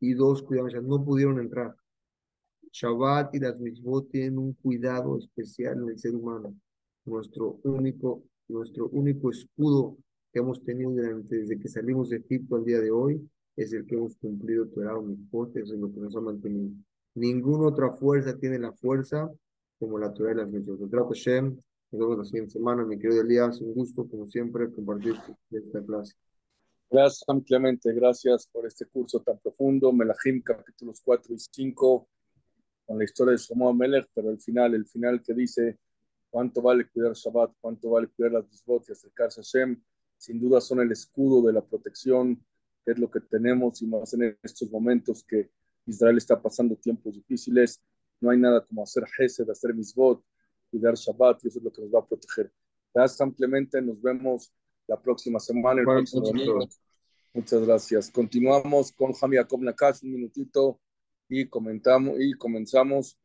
[0.00, 1.74] y dos cuidaban Shabbat, no pudieron entrar.
[2.72, 6.54] Shabbat y las mitzvot tienen un cuidado especial en el ser humano.
[7.04, 9.96] Nuestro único, nuestro único escudo
[10.32, 13.96] que hemos tenido desde que salimos de Egipto al día de hoy es el que
[13.96, 16.70] hemos cumplido Torah Mitzvot, es lo que nos ha mantenido.
[17.14, 19.28] Ninguna otra fuerza tiene la fuerza
[19.80, 20.78] como la Torah y las mitzvot.
[21.92, 23.60] Nos vemos la siguiente semana, mi querido Elías.
[23.60, 25.16] Un gusto, como siempre, compartir
[25.50, 26.14] esta clase.
[26.88, 27.92] Gracias, Sam Clemente.
[27.92, 29.92] Gracias por este curso tan profundo.
[29.92, 32.08] Melahim, capítulos 4 y 5,
[32.86, 35.80] con la historia de Shlomo Melech, pero el final, el final que dice
[36.30, 39.82] cuánto vale cuidar Shabbat, cuánto vale cuidar las disbot y acercarse a Hashem,
[40.16, 42.36] sin duda son el escudo de la protección,
[42.84, 45.50] que es lo que tenemos y más en estos momentos que
[45.86, 47.82] Israel está pasando tiempos difíciles.
[48.20, 50.22] No hay nada como hacer Hesed, hacer Misbot,
[50.70, 52.52] cuidar Shabbat y eso es lo que nos va a proteger.
[52.94, 54.52] Gracias ampliamente, nos vemos
[54.86, 55.82] la próxima semana.
[57.32, 58.10] Muchas gracias.
[58.10, 60.80] Continuamos con Jami Jacob Nakash, un minutito
[61.28, 63.16] y comentamos y comenzamos.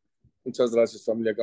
[0.43, 1.35] Muchas gracias familia